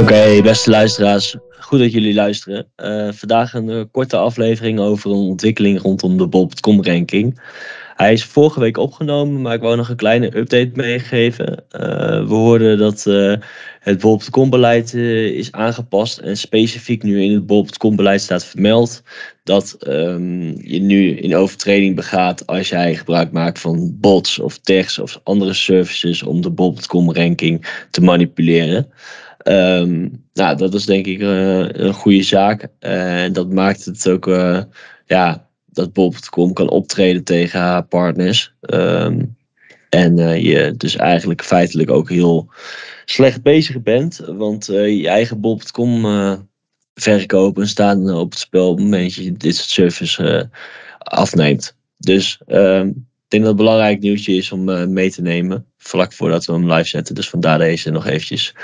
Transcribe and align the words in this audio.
Oké, 0.00 0.42
beste 0.42 0.70
luisteraars. 0.70 1.36
Goed 1.50 1.78
dat 1.78 1.92
jullie 1.92 2.14
luisteren. 2.14 2.66
Uh, 2.76 3.08
vandaag 3.12 3.54
een 3.54 3.68
uh, 3.68 3.82
korte 3.90 4.16
aflevering 4.16 4.80
over 4.80 5.10
een 5.10 5.16
ontwikkeling 5.16 5.80
rondom 5.80 6.18
de 6.18 6.26
Bob.com 6.26 6.82
ranking. 6.84 7.40
Hij 7.94 8.12
is 8.12 8.24
vorige 8.24 8.60
week 8.60 8.76
opgenomen, 8.76 9.42
maar 9.42 9.54
ik 9.54 9.60
wou 9.60 9.76
nog 9.76 9.88
een 9.88 9.96
kleine 9.96 10.36
update 10.36 10.70
meegeven. 10.74 11.64
Uh, 11.72 11.80
we 12.28 12.34
hoorden 12.34 12.78
dat 12.78 13.04
het 13.80 14.00
Bob.com 14.00 14.50
beleid 14.50 14.94
is 14.94 15.52
aangepast 15.52 16.18
en 16.18 16.36
specifiek 16.36 17.02
nu 17.02 17.22
in 17.22 17.32
het 17.32 17.46
Bob.com 17.46 17.96
beleid 17.96 18.20
staat 18.20 18.44
vermeld 18.44 19.02
dat 19.44 19.76
um, 19.88 20.62
je 20.62 20.80
nu 20.80 21.16
in 21.16 21.36
overtreding 21.36 21.96
begaat 21.96 22.46
als 22.46 22.68
jij 22.68 22.94
gebruik 22.94 23.32
maakt 23.32 23.58
van 23.58 23.96
bots 24.00 24.38
of 24.38 24.58
tags 24.58 24.98
of 24.98 25.20
andere 25.22 25.54
services 25.54 26.22
om 26.22 26.40
de 26.40 26.50
Bob.com 26.50 27.12
ranking 27.12 27.86
te 27.90 28.00
manipuleren. 28.00 28.92
Um, 29.44 30.24
nou, 30.32 30.56
dat 30.56 30.74
is 30.74 30.84
denk 30.84 31.06
ik 31.06 31.20
uh, 31.20 31.68
een 31.68 31.94
goede 31.94 32.22
zaak. 32.22 32.68
Uh, 32.80 33.22
en 33.22 33.32
dat 33.32 33.52
maakt 33.52 33.84
het 33.84 34.08
ook 34.08 34.26
uh, 34.26 34.62
ja, 35.06 35.48
dat 35.66 35.92
Bob.com 35.92 36.52
kan 36.52 36.68
optreden 36.70 37.24
tegen 37.24 37.60
haar 37.60 37.84
partners. 37.84 38.54
Um, 38.60 39.36
en 39.88 40.16
je 40.42 40.74
dus 40.76 40.96
eigenlijk 40.96 41.44
feitelijk 41.44 41.90
ook 41.90 42.10
heel 42.10 42.50
slecht 43.04 43.42
bezig 43.42 43.82
bent. 43.82 44.20
Want 44.26 44.66
je 44.66 45.08
eigen 45.08 45.40
Bob.com 45.40 46.06
verkopen 46.94 47.68
staan 47.68 48.10
op 48.10 48.30
het 48.30 48.40
spel 48.40 48.68
op 48.68 48.76
het 48.76 48.84
moment 48.84 49.14
dat 49.14 49.24
je 49.24 49.32
dit 49.32 49.56
soort 49.56 49.92
service 49.92 50.50
afneemt. 50.98 51.76
Dus 51.98 52.40
um, 52.46 52.88
ik 52.88 53.28
denk 53.28 53.42
dat 53.42 53.52
het 53.52 53.62
belangrijk 53.62 54.00
nieuwtje 54.00 54.36
is 54.36 54.52
om 54.52 54.92
mee 54.92 55.10
te 55.10 55.22
nemen. 55.22 55.66
Vlak 55.76 56.12
voordat 56.12 56.44
we 56.44 56.52
hem 56.52 56.72
live 56.72 56.88
zetten. 56.88 57.14
Dus 57.14 57.28
vandaar 57.28 57.58
deze 57.58 57.90
nog 57.90 58.06
eventjes 58.06 58.54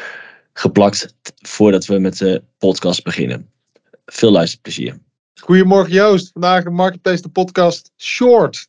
geplakt 0.54 1.14
voordat 1.46 1.86
we 1.86 1.98
met 1.98 2.18
de 2.18 2.42
podcast 2.58 3.04
beginnen. 3.04 3.50
Veel 4.06 4.30
luisterplezier. 4.30 4.98
Goedemorgen 5.40 5.92
Joost, 5.92 6.30
vandaag 6.32 6.64
een 6.64 6.74
Marketplace 6.74 7.22
de 7.22 7.28
podcast 7.28 7.92
Short. 7.96 8.68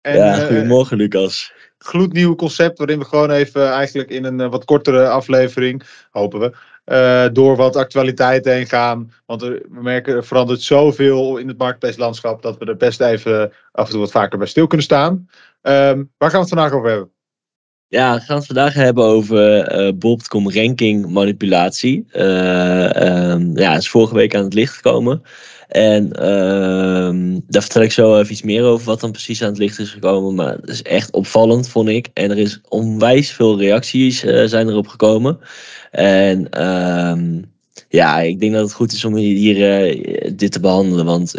En, 0.00 0.16
ja, 0.16 0.38
eh, 0.38 0.46
goedemorgen 0.46 0.96
uh, 0.96 1.02
Lucas. 1.02 1.52
Gloednieuw 1.78 2.34
concept 2.34 2.78
waarin 2.78 2.98
we 2.98 3.04
gewoon 3.04 3.30
even 3.30 3.70
eigenlijk 3.70 4.10
in 4.10 4.24
een 4.24 4.40
uh, 4.40 4.50
wat 4.50 4.64
kortere 4.64 5.08
aflevering, 5.08 5.82
hopen 6.10 6.40
we, 6.40 6.52
uh, 6.86 7.34
door 7.34 7.56
wat 7.56 7.76
actualiteit 7.76 8.44
heen 8.44 8.66
gaan. 8.66 9.12
Want 9.26 9.42
we 9.42 9.66
merken 9.68 10.14
er 10.14 10.24
verandert 10.24 10.60
zoveel 10.60 11.36
in 11.36 11.48
het 11.48 11.58
Marketplace 11.58 11.98
landschap 11.98 12.42
dat 12.42 12.58
we 12.58 12.64
er 12.64 12.76
best 12.76 13.00
even 13.00 13.52
af 13.72 13.84
en 13.86 13.90
toe 13.90 14.00
wat 14.00 14.10
vaker 14.10 14.38
bij 14.38 14.46
stil 14.46 14.66
kunnen 14.66 14.86
staan. 14.86 15.12
Um, 15.62 16.12
waar 16.18 16.30
gaan 16.30 16.40
we 16.40 16.46
het 16.46 16.48
vandaag 16.48 16.72
over 16.72 16.88
hebben? 16.88 17.13
Ja, 17.88 18.14
we 18.14 18.20
gaan 18.20 18.36
het 18.36 18.46
vandaag 18.46 18.74
hebben 18.74 19.04
over 19.04 19.72
uh, 19.96 20.54
ranking 20.54 21.08
manipulatie. 21.08 22.04
Uh, 22.12 23.30
um, 23.30 23.58
ja, 23.58 23.76
is 23.76 23.88
vorige 23.88 24.14
week 24.14 24.34
aan 24.34 24.44
het 24.44 24.54
licht 24.54 24.74
gekomen. 24.74 25.22
En 25.68 26.04
uh, 26.04 27.40
daar 27.46 27.62
vertel 27.62 27.82
ik 27.82 27.92
zo 27.92 28.18
even 28.18 28.32
iets 28.32 28.42
meer 28.42 28.64
over 28.64 28.86
wat 28.86 29.00
dan 29.00 29.10
precies 29.10 29.42
aan 29.42 29.48
het 29.48 29.58
licht 29.58 29.78
is 29.78 29.90
gekomen. 29.90 30.34
Maar 30.34 30.54
het 30.54 30.68
is 30.68 30.82
echt 30.82 31.12
opvallend, 31.12 31.68
vond 31.68 31.88
ik. 31.88 32.08
En 32.12 32.30
er 32.30 32.38
is 32.38 32.60
onwijs 32.68 33.30
veel 33.30 33.58
reacties 33.58 34.24
uh, 34.24 34.44
zijn 34.44 34.68
erop 34.68 34.86
gekomen. 34.86 35.38
En 35.90 36.50
ehm, 36.50 37.42
ja, 37.88 38.20
ik 38.20 38.40
denk 38.40 38.52
dat 38.52 38.62
het 38.62 38.72
goed 38.72 38.92
is 38.92 39.04
om 39.04 39.16
hier 39.16 39.86
uh, 39.96 40.32
dit 40.36 40.52
te 40.52 40.60
behandelen. 40.60 41.04
Want 41.04 41.34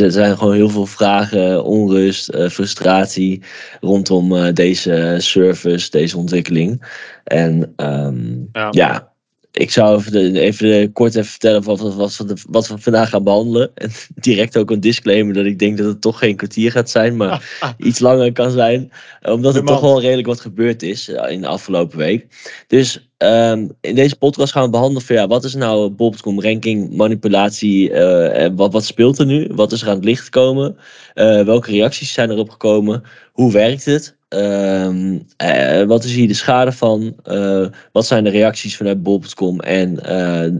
er 0.00 0.12
zijn 0.12 0.38
gewoon 0.38 0.54
heel 0.54 0.68
veel 0.68 0.86
vragen, 0.86 1.64
onrust, 1.64 2.34
uh, 2.34 2.48
frustratie 2.48 3.42
rondom 3.80 4.32
uh, 4.32 4.52
deze 4.52 5.16
service, 5.18 5.90
deze 5.90 6.16
ontwikkeling. 6.16 6.86
En 7.24 7.72
um, 7.76 8.48
ja. 8.52 8.68
ja 8.70 9.13
ik 9.54 9.70
zou 9.70 9.96
even, 9.98 10.36
even 10.36 10.92
kort 10.92 11.14
even 11.14 11.30
vertellen 11.30 11.62
wat, 11.62 11.80
wat, 11.80 11.94
wat, 11.94 12.44
wat, 12.48 12.68
we 12.68 12.78
vandaag 12.78 13.08
gaan 13.08 13.24
behandelen. 13.24 13.70
En 13.74 13.90
direct 14.14 14.56
ook 14.56 14.70
een 14.70 14.80
disclaimer 14.80 15.34
dat 15.34 15.44
ik 15.44 15.58
denk 15.58 15.76
dat 15.76 15.86
het 15.86 16.00
toch 16.00 16.18
geen 16.18 16.36
kwartier 16.36 16.70
gaat 16.70 16.90
zijn, 16.90 17.16
maar 17.16 17.58
iets 17.78 17.98
langer 17.98 18.32
kan 18.32 18.50
zijn. 18.50 18.92
Omdat 19.22 19.54
er 19.54 19.64
toch 19.64 19.80
wel 19.80 20.00
redelijk 20.00 20.26
wat 20.26 20.40
gebeurd 20.40 20.82
is 20.82 21.08
eh, 21.08 21.32
in 21.32 21.40
de 21.40 21.46
afgelopen 21.46 21.98
week. 21.98 22.26
Dus 22.66 23.08
um, 23.18 23.70
in 23.80 23.94
deze 23.94 24.16
podcast 24.16 24.52
gaan 24.52 24.64
we 24.64 24.70
behandelen 24.70 25.02
van 25.02 25.16
ja, 25.16 25.26
wat 25.26 25.44
is 25.44 25.54
nou 25.54 25.90
Bob.com 25.90 26.40
ranking, 26.40 26.96
manipulatie, 26.96 27.90
uh, 27.90 28.48
wat, 28.54 28.72
wat 28.72 28.84
speelt 28.84 29.18
er 29.18 29.26
nu? 29.26 29.50
Wat 29.54 29.72
is 29.72 29.82
er 29.82 29.88
aan 29.88 29.94
het 29.94 30.04
licht 30.04 30.24
gekomen? 30.24 30.76
Uh, 31.14 31.42
welke 31.42 31.70
reacties 31.70 32.12
zijn 32.12 32.30
erop 32.30 32.50
gekomen? 32.50 33.02
Hoe 33.34 33.52
werkt 33.52 33.84
het? 33.84 34.16
Uh, 34.28 35.12
uh, 35.42 35.86
wat 35.86 36.04
is 36.04 36.12
hier 36.14 36.28
de 36.28 36.34
schade 36.34 36.72
van? 36.72 37.16
Uh, 37.24 37.66
wat 37.92 38.06
zijn 38.06 38.24
de 38.24 38.30
reacties 38.30 38.76
vanuit 38.76 39.02
Bol.com 39.02 39.60
en 39.60 39.98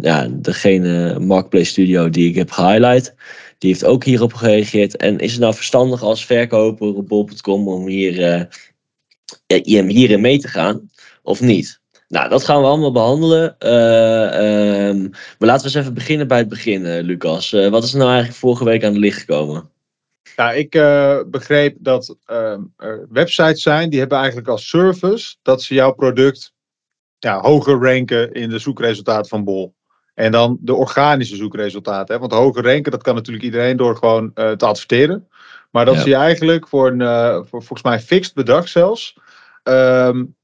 ja, 0.01 0.29
degene 0.31 1.19
Marketplace 1.19 1.65
Studio 1.65 2.11
die 2.11 2.29
ik 2.29 2.35
heb 2.35 2.51
gehighlight? 2.51 3.15
Die 3.59 3.71
heeft 3.71 3.85
ook 3.85 4.05
hierop 4.05 4.33
gereageerd. 4.33 4.97
En 4.97 5.19
is 5.19 5.33
het 5.33 5.41
nou 5.41 5.55
verstandig 5.55 6.03
als 6.03 6.27
verkoper 6.27 6.95
op 6.95 7.09
Bol.com 7.09 7.69
om 7.69 7.87
hier, 7.87 8.49
hierin 9.67 10.21
mee 10.21 10.39
te 10.39 10.49
gaan 10.49 10.91
of 11.23 11.41
niet? 11.41 11.81
Nou, 12.09 12.29
dat 12.29 12.45
gaan 12.45 12.61
we 12.61 12.67
allemaal 12.67 12.93
behandelen. 12.93 13.71
Um, 13.73 15.11
maar 15.11 15.49
laten 15.49 15.61
we 15.61 15.65
eens 15.67 15.75
even 15.75 15.95
beginnen 15.95 16.29
bij 16.29 16.39
het 16.39 16.49
begin, 16.49 17.01
Lucas. 17.01 17.51
wat 17.51 17.85
is 17.85 17.93
nou 17.93 18.09
eigenlijk 18.09 18.39
vorige 18.39 18.65
week 18.65 18.85
aan 18.85 18.93
het 18.93 19.01
licht 19.01 19.19
gekomen? 19.19 19.73
Ja, 20.37 20.53
ik 20.53 20.75
uh, 20.75 21.19
begreep 21.27 21.77
dat 21.81 22.17
uh, 22.31 22.59
er 22.77 23.07
websites 23.11 23.63
zijn 23.63 23.91
die 23.91 23.99
hebben 23.99 24.19
eigenlijk 24.19 24.49
als 24.49 24.69
service 24.69 25.37
dat 25.43 25.63
ze 25.63 25.75
jouw 25.75 25.93
product 25.93 26.53
ja, 27.19 27.41
hoger 27.41 27.83
ranken 27.83 28.33
in 28.33 28.49
de 28.49 28.59
zoekresultaten 28.59 29.29
van 29.29 29.45
Bol. 29.45 29.75
En 30.15 30.33
dan 30.33 30.59
de 30.61 30.75
organische 30.75 31.37
zoekresultaten. 31.37 32.15
Hè? 32.15 32.21
Want 32.21 32.33
hoger 32.33 32.65
ranken, 32.65 32.93
dat 32.93 33.03
kan 33.03 33.15
natuurlijk 33.15 33.45
iedereen 33.45 33.77
door 33.77 33.97
gewoon 33.97 34.31
uh, 34.35 34.51
te 34.51 34.67
adverteren. 34.67 35.29
Maar 35.71 35.85
dat 35.85 35.95
ja. 35.95 36.05
je 36.05 36.15
eigenlijk 36.15 36.69
voor 36.69 36.91
een, 36.91 37.45
voor 37.47 37.63
volgens 37.63 37.83
mij 37.83 38.01
fixed 38.01 38.35
bedrag 38.35 38.69
zelfs, 38.69 39.17
um, 39.63 40.37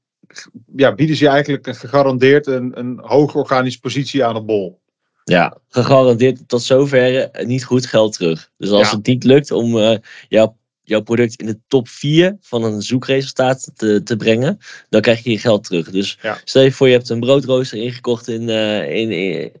ja, 0.75 0.93
bieden 0.93 1.15
ze 1.15 1.23
je 1.23 1.29
eigenlijk 1.29 1.77
gegarandeerd 1.77 2.47
een, 2.47 2.79
een 2.79 2.99
hoge 3.01 3.37
organische 3.37 3.79
positie 3.79 4.25
aan 4.25 4.35
op 4.35 4.47
Bol. 4.47 4.80
Ja, 5.23 5.57
gegarandeerd 5.69 6.47
tot 6.47 6.63
zover 6.63 7.29
niet 7.43 7.63
goed 7.63 7.85
geld 7.85 8.13
terug. 8.13 8.51
Dus 8.57 8.69
als 8.69 8.89
ja. 8.89 8.95
het 8.95 9.05
niet 9.05 9.23
lukt 9.23 9.51
om 9.51 9.77
uh, 9.77 9.97
jouw 10.27 10.57
jouw 10.83 11.01
product 11.01 11.41
in 11.41 11.45
de 11.45 11.59
top 11.67 11.87
4 11.87 12.37
van 12.41 12.63
een 12.63 12.81
zoekresultaat 12.81 13.71
te, 13.75 14.03
te 14.03 14.15
brengen, 14.15 14.57
dan 14.89 15.01
krijg 15.01 15.23
je 15.23 15.31
je 15.31 15.37
geld 15.37 15.63
terug. 15.63 15.89
Dus 15.89 16.17
ja. 16.21 16.37
stel 16.43 16.61
je 16.61 16.71
voor, 16.71 16.87
je 16.87 16.93
hebt 16.93 17.09
een 17.09 17.19
broodrooster 17.19 17.77
ingekocht 17.77 18.27
in, 18.27 18.47
uh, 18.47 18.95
in, 18.95 19.11
in, 19.11 19.51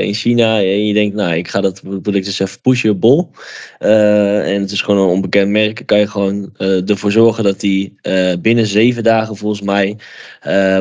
in, 0.00 0.14
China 0.14 0.58
en 0.58 0.86
je 0.86 0.94
denkt, 0.94 1.14
nou, 1.14 1.34
ik 1.34 1.48
ga 1.48 1.60
dat 1.60 1.82
product 1.82 2.26
eens 2.26 2.38
even 2.38 2.60
pushen 2.60 2.90
op 2.90 3.00
bol. 3.00 3.30
Uh, 3.78 4.54
en 4.54 4.60
het 4.60 4.70
is 4.70 4.82
gewoon 4.82 5.00
een 5.00 5.14
onbekend 5.14 5.50
merk, 5.50 5.82
kan 5.86 5.98
je 5.98 6.06
gewoon 6.06 6.52
ervoor 6.56 7.12
zorgen 7.12 7.44
dat 7.44 7.60
die 7.60 7.94
binnen 8.40 8.66
zeven 8.66 9.02
dagen 9.02 9.36
volgens 9.36 9.62
mij, 9.62 9.96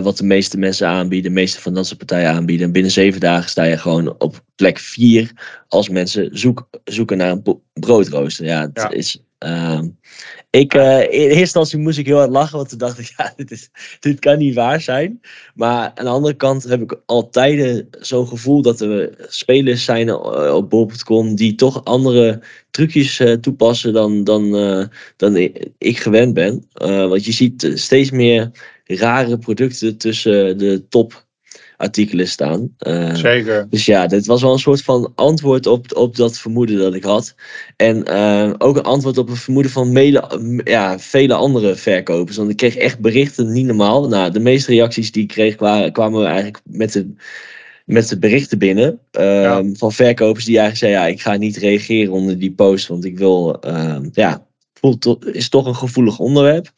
wat 0.02 0.18
de 0.18 0.26
meeste 0.26 0.58
mensen 0.58 0.88
aanbieden, 0.88 1.32
de 1.32 1.40
meeste 1.40 1.62
van 1.62 1.74
dat 1.74 1.88
soort 1.88 1.98
partijen 1.98 2.30
aanbieden, 2.30 2.72
binnen 2.72 2.92
zeven 2.92 3.20
dagen 3.20 3.50
sta 3.50 3.64
je 3.64 3.78
gewoon 3.78 4.16
op 4.18 4.44
plek 4.56 4.80
4 4.80 5.32
als 5.68 5.90
mensen 5.90 6.30
zoek, 6.32 6.70
zoeken 6.84 7.18
naar 7.18 7.32
een 7.32 7.62
broodrooster. 7.74 8.46
Ja, 8.46 8.62
het 8.62 8.72
ja. 8.74 8.90
is 8.90 9.24
ik, 10.50 10.74
uh, 10.74 11.02
in 11.02 11.10
eerste 11.10 11.40
instantie 11.40 11.78
moest 11.78 11.98
ik 11.98 12.06
heel 12.06 12.18
hard 12.18 12.30
lachen, 12.30 12.58
want 12.58 12.70
toen 12.70 12.78
dacht 12.78 13.00
ik, 13.00 13.14
ja, 13.18 13.34
dit, 13.36 13.52
is, 13.52 13.70
dit 14.00 14.20
kan 14.20 14.38
niet 14.38 14.56
waar 14.56 14.82
zijn. 14.82 15.22
Maar 15.56 15.92
aan 15.96 16.06
de 16.06 16.12
andere 16.12 16.34
kant 16.34 16.64
heb 16.64 16.82
ik 16.82 17.02
altijd 17.06 17.86
zo'n 17.92 18.28
gevoel 18.28 18.62
dat 18.62 18.82
er 18.82 19.26
spelers 19.28 19.84
zijn 19.84 20.08
uh, 20.08 20.54
op 20.56 20.70
bol.com 20.70 21.36
die 21.36 21.56
toch 21.56 21.84
andere 21.84 22.42
trucjes 22.72 23.22
toepassen 23.42 23.94
dan, 23.94 24.24
dan, 24.24 24.52
dan 25.16 25.36
ik 25.78 25.98
gewend 25.98 26.34
ben. 26.34 26.68
want 27.10 27.26
je 27.26 27.32
ziet 27.32 27.72
steeds 27.74 28.12
meer 28.12 28.52
rare 28.86 29.38
producten 29.38 29.98
tussen 29.98 30.58
de 30.58 30.88
top 30.90 31.28
artikelen 31.80 32.28
staan. 32.28 32.76
Uh, 32.80 33.16
Zeker. 33.16 33.68
Dus 33.70 33.86
ja, 33.86 34.08
dit 34.08 34.26
was 34.26 34.42
wel 34.42 34.54
een 34.54 34.60
soort 34.60 34.82
van 34.82 35.12
antwoord 35.16 35.68
op, 35.68 35.96
op 35.96 36.16
dat 36.16 36.38
vermoeden 36.38 36.78
dat 36.78 36.94
ik 36.94 37.04
had. 37.04 37.36
En 37.76 38.10
uh, 38.10 38.54
ook 38.58 38.78
een 38.78 38.84
antwoord 38.84 39.18
op 39.18 39.30
een 39.30 39.36
vermoeden 39.36 39.72
van 39.72 39.92
mele, 39.92 40.62
ja, 40.64 41.00
vele 41.00 41.34
andere 41.34 41.76
verkopers. 41.76 42.38
Want 42.38 42.50
ik 42.50 42.58
kreeg 42.58 42.76
echt 42.76 43.00
berichten 43.00 43.52
niet 43.52 43.66
normaal. 43.66 44.08
Nou, 44.08 44.32
de 44.32 44.40
meeste 44.40 44.72
reacties 44.72 45.12
die 45.12 45.24
ik 45.24 45.28
kreeg 45.28 45.56
kwamen, 45.56 45.92
kwamen 45.92 46.26
eigenlijk 46.26 46.60
met 46.64 46.94
de 46.94 47.14
met 47.86 48.10
de 48.10 48.20
berichten 48.20 48.58
binnen 48.58 49.00
uh, 49.20 49.42
ja. 49.42 49.64
van 49.74 49.92
verkopers 49.92 50.46
die 50.46 50.60
eigenlijk 50.60 50.86
zeiden: 50.86 51.02
ja, 51.02 51.16
ik 51.16 51.22
ga 51.22 51.36
niet 51.36 51.58
reageren 51.58 52.14
onder 52.14 52.40
die 52.40 52.52
post, 52.52 52.88
want 52.88 53.06
ik 53.06 53.18
wil, 53.18 53.60
uh, 53.68 53.98
ja, 54.12 54.46
voelt 54.74 55.26
is 55.26 55.50
toch 55.50 55.66
een 55.66 55.76
gevoelig 55.76 56.20
onderwerp. 56.20 56.72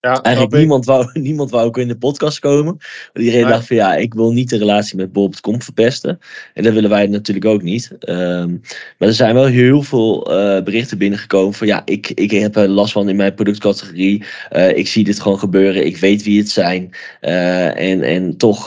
Ja, 0.00 0.22
Eigenlijk 0.22 0.56
niemand 0.56 0.84
wou, 0.84 1.10
niemand 1.20 1.50
wou 1.50 1.66
ook 1.66 1.78
in 1.78 1.88
de 1.88 1.96
podcast 1.96 2.38
komen. 2.38 2.76
Iedereen 3.14 3.40
nee. 3.40 3.50
dacht 3.50 3.66
van 3.66 3.76
ja, 3.76 3.94
ik 3.94 4.14
wil 4.14 4.32
niet 4.32 4.50
de 4.50 4.56
relatie 4.56 4.96
met 4.96 5.12
Bob.com 5.12 5.62
verpesten. 5.62 6.18
En 6.54 6.62
dat 6.62 6.72
willen 6.72 6.90
wij 6.90 7.06
natuurlijk 7.06 7.46
ook 7.46 7.62
niet. 7.62 7.90
Um, 8.08 8.60
maar 8.98 9.08
er 9.08 9.14
zijn 9.14 9.34
wel 9.34 9.44
heel 9.44 9.82
veel 9.82 10.32
uh, 10.32 10.62
berichten 10.62 10.98
binnengekomen 10.98 11.54
van 11.54 11.66
ja, 11.66 11.82
ik, 11.84 12.10
ik 12.10 12.30
heb 12.30 12.56
er 12.56 12.68
last 12.68 12.92
van 12.92 13.08
in 13.08 13.16
mijn 13.16 13.34
productcategorie. 13.34 14.24
Uh, 14.52 14.76
ik 14.76 14.88
zie 14.88 15.04
dit 15.04 15.20
gewoon 15.20 15.38
gebeuren. 15.38 15.86
Ik 15.86 15.96
weet 15.96 16.22
wie 16.22 16.38
het 16.38 16.50
zijn. 16.50 16.90
Uh, 17.20 17.90
en, 17.90 18.02
en 18.02 18.36
toch 18.36 18.66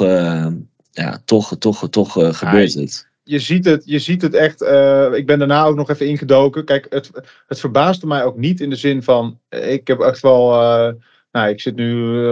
ja, 0.92 1.22
toch, 1.26 1.56
toch, 1.58 1.90
toch 1.90 2.38
gebeurt 2.38 2.74
het. 2.74 3.08
Je 3.24 3.40
ziet 3.40 3.66
het, 3.66 3.82
je 3.86 4.00
ziet 4.00 4.22
het 4.22 4.34
echt. 4.34 4.62
ik 5.16 5.26
ben 5.26 5.40
daarna 5.40 5.64
ook 5.64 5.76
nog 5.76 5.90
even 5.90 6.08
ingedoken. 6.08 6.66
Kijk, 6.66 6.86
het, 6.90 7.12
het 7.48 7.60
verbaasde 7.60 8.08
mij 8.08 8.24
ook 8.24 8.38
niet 8.38 8.62
in 8.62 8.70
de 8.70 8.76
zin 8.76 9.04
van. 9.04 9.40
Ik 9.50 9.88
heb 9.88 10.00
echt 10.00 10.22
wel. 10.22 10.52
Nou, 11.34 11.50
ik 11.50 11.62
zit 11.62 11.76
nu 11.76 12.26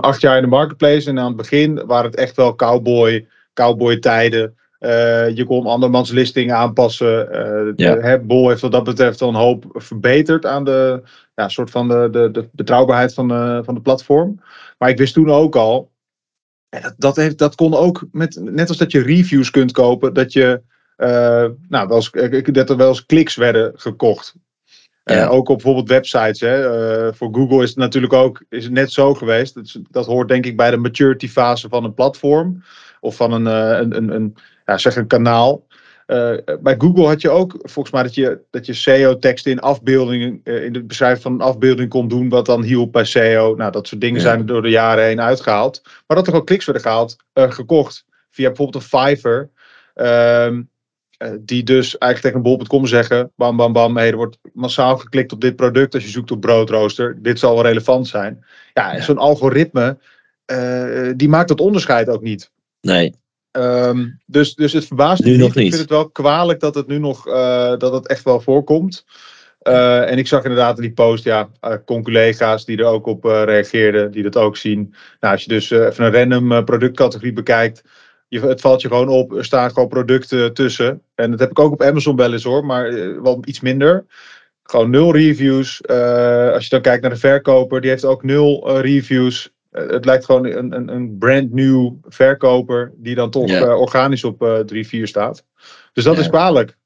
acht 0.00 0.20
jaar 0.20 0.36
in 0.36 0.42
de 0.42 0.48
marketplace. 0.48 1.08
En 1.08 1.18
aan 1.18 1.26
het 1.26 1.36
begin 1.36 1.86
waren 1.86 2.10
het 2.10 2.20
echt 2.20 2.36
wel 2.36 2.54
cowboy, 2.54 3.26
cowboy 3.54 3.98
tijden. 3.98 4.56
Uh, 4.80 5.36
je 5.36 5.44
kon 5.44 5.66
andermans 5.66 6.10
listing 6.10 6.52
aanpassen. 6.52 7.28
Uh, 7.32 7.72
ja. 7.76 8.18
Bol 8.18 8.48
heeft 8.48 8.60
wat 8.60 8.72
dat 8.72 8.84
betreft 8.84 9.20
wel 9.20 9.28
een 9.28 9.34
hoop 9.34 9.64
verbeterd 9.72 10.46
aan 10.46 10.64
de, 10.64 11.02
ja, 11.34 11.48
soort 11.48 11.70
van 11.70 11.88
de, 11.88 12.08
de, 12.10 12.30
de 12.30 12.48
betrouwbaarheid 12.52 13.14
van 13.14 13.28
de, 13.28 13.60
van 13.64 13.74
de 13.74 13.80
platform. 13.80 14.40
Maar 14.78 14.88
ik 14.88 14.98
wist 14.98 15.14
toen 15.14 15.30
ook 15.30 15.56
al, 15.56 15.90
dat, 16.68 16.94
dat, 16.96 17.16
heeft, 17.16 17.38
dat 17.38 17.54
kon 17.54 17.74
ook 17.74 18.06
met, 18.12 18.38
net 18.40 18.68
als 18.68 18.78
dat 18.78 18.92
je 18.92 19.02
reviews 19.02 19.50
kunt 19.50 19.72
kopen, 19.72 20.14
dat, 20.14 20.32
je, 20.32 20.62
uh, 20.96 21.46
nou, 21.68 21.88
wel 21.88 21.96
eens, 21.96 22.10
dat 22.52 22.70
er 22.70 22.76
wel 22.76 22.88
eens 22.88 23.06
kliks 23.06 23.36
werden 23.36 23.72
gekocht. 23.74 24.34
Ja. 25.16 25.26
ook 25.26 25.48
op 25.48 25.56
bijvoorbeeld 25.56 25.88
websites. 25.88 26.40
Hè. 26.40 27.14
voor 27.14 27.28
Google 27.32 27.62
is 27.62 27.68
het 27.68 27.78
natuurlijk 27.78 28.12
ook 28.12 28.42
is 28.48 28.64
het 28.64 28.72
net 28.72 28.92
zo 28.92 29.14
geweest. 29.14 29.54
Dat, 29.54 29.78
dat 29.90 30.06
hoort 30.06 30.28
denk 30.28 30.46
ik 30.46 30.56
bij 30.56 30.70
de 30.70 30.76
maturity 30.76 31.28
fase 31.28 31.68
van 31.68 31.84
een 31.84 31.94
platform. 31.94 32.62
Of 33.00 33.16
van 33.16 33.32
een, 33.32 33.46
een, 33.46 33.96
een, 33.96 34.14
een 34.14 34.36
ja, 34.64 34.78
zeg 34.78 34.96
een 34.96 35.06
kanaal. 35.06 35.66
Bij 36.60 36.74
Google 36.78 37.06
had 37.06 37.20
je 37.20 37.30
ook 37.30 37.56
volgens 37.62 37.94
mij 37.94 38.02
dat 38.02 38.14
je, 38.14 38.40
dat 38.50 38.66
je 38.66 38.74
SEO-teksten 38.74 39.52
in 39.52 39.60
afbeeldingen, 39.60 40.40
in 40.44 40.72
de 40.72 40.84
beschrijving 40.84 41.22
van 41.22 41.32
een 41.32 41.40
afbeelding 41.40 41.88
kon 41.88 42.08
doen, 42.08 42.28
wat 42.28 42.46
dan 42.46 42.62
hielp 42.62 42.92
bij 42.92 43.04
SEO. 43.04 43.54
Nou, 43.54 43.72
dat 43.72 43.88
soort 43.88 44.00
dingen 44.00 44.20
zijn 44.20 44.46
door 44.46 44.62
de 44.62 44.68
jaren 44.68 45.04
heen 45.04 45.20
uitgehaald. 45.20 45.82
Maar 46.06 46.16
dat 46.16 46.26
er 46.26 46.34
ook 46.34 46.46
kliks 46.46 46.64
werden 46.64 46.82
gehaald, 46.82 47.16
gekocht 47.32 48.04
via 48.30 48.46
bijvoorbeeld 48.46 48.82
een 48.82 48.98
Fiverr. 48.98 49.50
Ehm, 49.94 50.62
die 51.40 51.62
dus 51.62 51.98
eigenlijk 51.98 52.34
tegen 52.34 52.36
een 52.36 52.58
bol.com 52.58 52.86
zeggen: 52.86 53.32
bam, 53.36 53.56
bam, 53.56 53.72
bam. 53.72 53.96
Hey, 53.96 54.10
er 54.10 54.16
wordt 54.16 54.38
massaal 54.52 54.96
geklikt 54.96 55.32
op 55.32 55.40
dit 55.40 55.56
product. 55.56 55.94
Als 55.94 56.04
je 56.04 56.10
zoekt 56.10 56.30
op 56.30 56.40
broodrooster, 56.40 57.18
dit 57.22 57.38
zal 57.38 57.54
wel 57.54 57.62
relevant 57.62 58.08
zijn. 58.08 58.44
Ja, 58.74 58.94
ja. 58.94 59.02
zo'n 59.02 59.18
algoritme, 59.18 59.98
die 61.16 61.28
maakt 61.28 61.48
dat 61.48 61.60
onderscheid 61.60 62.08
ook 62.08 62.22
niet. 62.22 62.50
Nee. 62.80 63.14
Um, 63.52 64.20
dus, 64.26 64.54
dus 64.54 64.72
het 64.72 64.86
verbaast 64.86 65.24
me 65.24 65.30
niet. 65.30 65.46
Ik 65.46 65.52
vind 65.52 65.78
het 65.78 65.90
wel 65.90 66.10
kwalijk 66.10 66.60
dat 66.60 66.74
het 66.74 66.86
nu 66.86 66.98
nog 66.98 67.28
uh, 67.28 67.76
dat 67.76 67.92
het 67.92 68.06
echt 68.06 68.24
wel 68.24 68.40
voorkomt. 68.40 69.04
Uh, 69.62 70.10
en 70.10 70.18
ik 70.18 70.26
zag 70.26 70.42
inderdaad 70.42 70.76
in 70.76 70.82
die 70.82 70.92
post, 70.92 71.24
ja, 71.24 71.48
uh, 71.60 71.74
collega's 71.84 72.64
die 72.64 72.78
er 72.78 72.84
ook 72.84 73.06
op 73.06 73.24
reageerden, 73.24 74.10
die 74.10 74.22
dat 74.22 74.36
ook 74.36 74.56
zien. 74.56 74.94
Nou, 75.20 75.32
als 75.32 75.42
je 75.42 75.48
dus 75.48 75.70
even 75.70 76.04
een 76.04 76.12
random 76.12 76.64
productcategorie 76.64 77.32
bekijkt, 77.32 77.82
je, 78.28 78.40
het 78.40 78.60
valt 78.60 78.80
je 78.80 78.88
gewoon 78.88 79.08
op, 79.08 79.32
er 79.32 79.44
staan 79.44 79.70
gewoon 79.70 79.88
producten 79.88 80.54
tussen. 80.54 81.02
En 81.14 81.30
dat 81.30 81.40
heb 81.40 81.50
ik 81.50 81.58
ook 81.58 81.72
op 81.72 81.82
Amazon 81.82 82.16
wel 82.16 82.32
eens 82.32 82.44
hoor, 82.44 82.64
maar 82.64 82.92
wel 83.22 83.42
iets 83.44 83.60
minder. 83.60 84.04
Gewoon 84.62 84.90
nul 84.90 85.12
reviews. 85.12 85.86
als 86.52 86.64
je 86.64 86.70
dan 86.70 86.80
kijkt 86.80 87.02
naar 87.02 87.10
de 87.10 87.16
verkoper, 87.16 87.80
die 87.80 87.90
heeft 87.90 88.04
ook 88.04 88.22
nul 88.22 88.80
reviews. 88.80 89.52
Eh, 89.70 89.88
het 89.88 90.04
lijkt 90.04 90.24
gewoon 90.24 90.46
een, 90.46 90.72
een, 90.72 90.88
een 90.88 91.18
brand 91.18 91.52
new 91.52 91.92
verkoper 92.02 92.92
die 92.96 93.14
dan 93.14 93.30
toch 93.30 93.60
organisch 93.60 94.24
op 94.24 94.42
uh, 94.42 94.58
3-4 95.00 95.02
staat. 95.02 95.44
Dus 95.92 96.04
dat 96.04 96.18
is 96.18 96.28
kwalijk. 96.28 96.76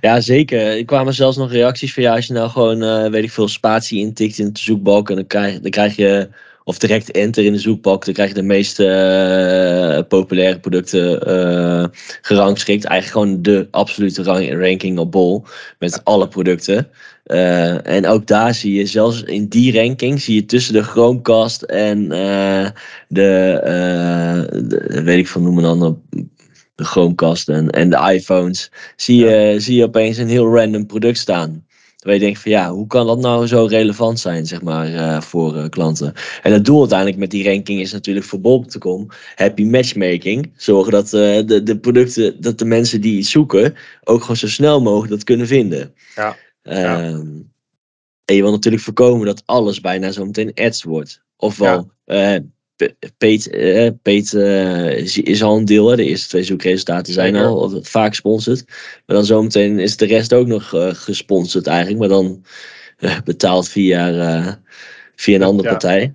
Ja, 0.00 0.20
zeker. 0.20 0.76
Ik 0.76 0.86
kwam 0.86 1.12
zelfs 1.12 1.36
nog 1.36 1.52
reacties 1.52 1.94
van 1.94 2.02
ja, 2.02 2.14
als 2.14 2.26
je 2.26 2.32
nou 2.32 2.50
gewoon, 2.50 3.10
weet 3.10 3.24
ik 3.24 3.30
veel, 3.30 3.48
spatie 3.48 4.00
intikt 4.00 4.38
in 4.38 4.52
de 4.52 4.58
zoekbalk 4.58 5.08
en 5.10 5.14
dan 5.14 5.26
krijg, 5.26 5.60
dan 5.60 5.70
krijg 5.70 5.96
je 5.96 6.28
of 6.64 6.78
direct 6.78 7.10
enter 7.10 7.44
in 7.44 7.52
de 7.52 7.58
zoekbalk, 7.58 8.04
dan 8.04 8.14
krijg 8.14 8.28
je 8.28 8.34
de 8.34 8.42
meest 8.42 8.80
uh, 8.80 9.98
populaire 10.08 10.60
producten 10.60 11.28
uh, 11.28 11.84
gerangschikt. 12.22 12.84
Eigenlijk 12.84 13.26
gewoon 13.26 13.42
de 13.42 13.68
absolute 13.70 14.22
ranking 14.56 14.98
op 14.98 15.12
Bol 15.12 15.44
met 15.78 16.04
alle 16.04 16.28
producten. 16.28 16.88
Uh, 17.26 17.86
en 17.86 18.06
ook 18.06 18.26
daar 18.26 18.54
zie 18.54 18.74
je, 18.74 18.86
zelfs 18.86 19.22
in 19.22 19.48
die 19.48 19.82
ranking, 19.82 20.20
zie 20.20 20.34
je 20.34 20.44
tussen 20.44 20.72
de 20.72 20.82
Chromecast 20.82 21.62
en 21.62 22.08
de, 22.08 22.72
de, 23.08 25.02
weet 25.04 25.18
ik 25.18 25.28
van 25.28 25.42
noemen 25.42 25.62
dan, 25.62 26.02
de 26.74 26.84
Chromecast 26.84 27.48
en, 27.48 27.70
en 27.70 27.90
de 27.90 28.12
iPhones, 28.12 28.70
zie 28.96 29.24
je, 29.24 29.54
zie 29.58 29.76
je 29.76 29.84
opeens 29.84 30.16
een 30.16 30.28
heel 30.28 30.54
random 30.54 30.86
product 30.86 31.18
staan. 31.18 31.64
Waar 32.00 32.14
je 32.14 32.20
denkt 32.20 32.38
van 32.38 32.50
ja, 32.50 32.70
hoe 32.70 32.86
kan 32.86 33.06
dat 33.06 33.20
nou 33.20 33.46
zo 33.46 33.64
relevant 33.64 34.20
zijn, 34.20 34.46
zeg 34.46 34.62
maar, 34.62 34.88
uh, 34.88 35.20
voor 35.20 35.56
uh, 35.56 35.68
klanten? 35.68 36.12
En 36.42 36.52
het 36.52 36.64
doel 36.64 36.78
uiteindelijk 36.78 37.18
met 37.18 37.30
die 37.30 37.44
ranking 37.44 37.80
is 37.80 37.92
natuurlijk 37.92 38.26
voor 38.26 38.40
bol.com 38.40 39.06
happy 39.34 39.64
matchmaking. 39.64 40.52
Zorgen 40.56 40.92
dat 40.92 41.04
uh, 41.04 41.46
de, 41.46 41.62
de 41.62 41.78
producten, 41.78 42.40
dat 42.40 42.58
de 42.58 42.64
mensen 42.64 43.00
die 43.00 43.18
iets 43.18 43.30
zoeken, 43.30 43.74
ook 44.04 44.20
gewoon 44.20 44.36
zo 44.36 44.48
snel 44.48 44.82
mogelijk 44.82 45.10
dat 45.10 45.24
kunnen 45.24 45.46
vinden. 45.46 45.94
Ja. 46.14 46.36
ja. 46.62 47.00
Ehm, 47.02 47.28
en 48.24 48.34
je 48.34 48.42
wil 48.42 48.50
natuurlijk 48.50 48.82
voorkomen 48.82 49.26
dat 49.26 49.42
alles 49.44 49.80
bijna 49.80 50.10
zo 50.10 50.24
meteen 50.24 50.54
ads 50.54 50.82
wordt. 50.82 51.22
Ofwel 51.36 51.90
ja. 52.04 52.40
Peet, 53.18 53.54
uh, 53.54 53.88
Peet 54.02 54.32
uh, 54.32 55.16
is 55.16 55.42
al 55.42 55.56
een 55.56 55.64
deel. 55.64 55.88
Hè. 55.88 55.96
De 55.96 56.04
eerste 56.04 56.28
twee 56.28 56.42
zoekresultaten 56.42 57.12
zijn 57.12 57.36
al 57.36 57.78
vaak 57.82 58.08
gesponsord. 58.08 58.64
Maar 59.06 59.16
dan 59.16 59.24
zometeen 59.24 59.78
is 59.78 59.96
de 59.96 60.06
rest 60.06 60.34
ook 60.34 60.46
nog 60.46 60.74
uh, 60.74 60.88
gesponsord 60.92 61.66
eigenlijk. 61.66 61.98
Maar 61.98 62.08
dan 62.08 62.44
betaald 63.24 63.68
via, 63.68 64.60
via 65.16 65.34
een 65.34 65.42
andere 65.42 65.68
partij. 65.68 66.14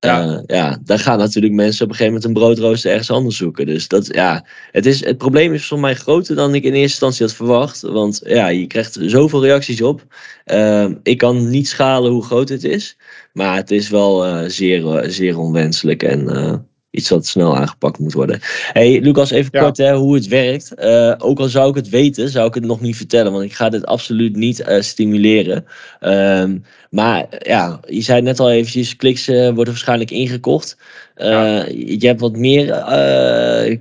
Ja. 0.00 0.42
ja, 0.46 0.78
dan 0.84 0.98
gaan 0.98 1.18
natuurlijk 1.18 1.54
mensen 1.54 1.84
op 1.84 1.90
een 1.90 1.96
gegeven 1.96 2.20
moment 2.20 2.36
een 2.36 2.42
broodrooster 2.42 2.90
ergens 2.90 3.10
anders 3.10 3.36
zoeken. 3.36 3.66
Dus 3.66 3.88
dat, 3.88 4.06
ja, 4.14 4.44
het, 4.70 4.86
is, 4.86 5.04
het 5.04 5.18
probleem 5.18 5.52
is 5.52 5.66
voor 5.66 5.80
mij 5.80 5.94
groter 5.94 6.36
dan 6.36 6.54
ik 6.54 6.64
in 6.64 6.72
eerste 6.72 6.82
instantie 6.82 7.26
had 7.26 7.34
verwacht. 7.34 7.80
Want 7.80 8.20
ja, 8.24 8.48
je 8.48 8.66
krijgt 8.66 8.98
zoveel 9.00 9.44
reacties 9.44 9.82
op. 9.82 10.06
Ehm, 10.44 10.94
ik 11.02 11.18
kan 11.18 11.48
niet 11.48 11.68
schalen 11.68 12.10
hoe 12.10 12.24
groot 12.24 12.48
het 12.48 12.64
is. 12.64 12.96
Maar 13.32 13.56
het 13.56 13.70
is 13.70 13.88
wel 13.88 14.26
uh, 14.26 14.48
zeer, 14.48 14.96
eh, 14.96 15.10
zeer 15.10 15.38
onwenselijk 15.38 16.02
en 16.02 16.67
iets 16.98 17.08
wat 17.08 17.26
snel 17.26 17.56
aangepakt 17.56 17.98
moet 17.98 18.12
worden. 18.12 18.38
Hey, 18.72 19.00
Lucas, 19.00 19.30
even 19.30 19.50
kort 19.50 19.76
hè, 19.76 19.94
hoe 19.94 20.14
het 20.14 20.26
werkt. 20.28 20.80
ook 21.20 21.38
al 21.38 21.48
zou 21.48 21.68
ik 21.68 21.74
het 21.74 21.88
weten, 21.88 22.28
zou 22.28 22.48
ik 22.48 22.54
het 22.54 22.64
nog 22.64 22.80
niet 22.80 22.96
vertellen, 22.96 23.32
want 23.32 23.44
ik 23.44 23.52
ga 23.52 23.68
dit 23.68 23.86
absoluut 23.86 24.36
niet 24.36 24.64
stimuleren. 24.80 25.64
Um, 26.00 26.64
maar 26.90 27.26
ja, 27.38 27.80
je 27.86 28.00
zei 28.00 28.22
net 28.22 28.40
al 28.40 28.50
eventjes, 28.50 28.96
kliks 28.96 29.26
worden 29.26 29.64
waarschijnlijk 29.64 30.10
ingekocht. 30.10 30.76
Ja. 31.16 31.66
Je 31.66 32.06
hebt 32.06 32.20
wat 32.20 32.36
meer 32.36 32.66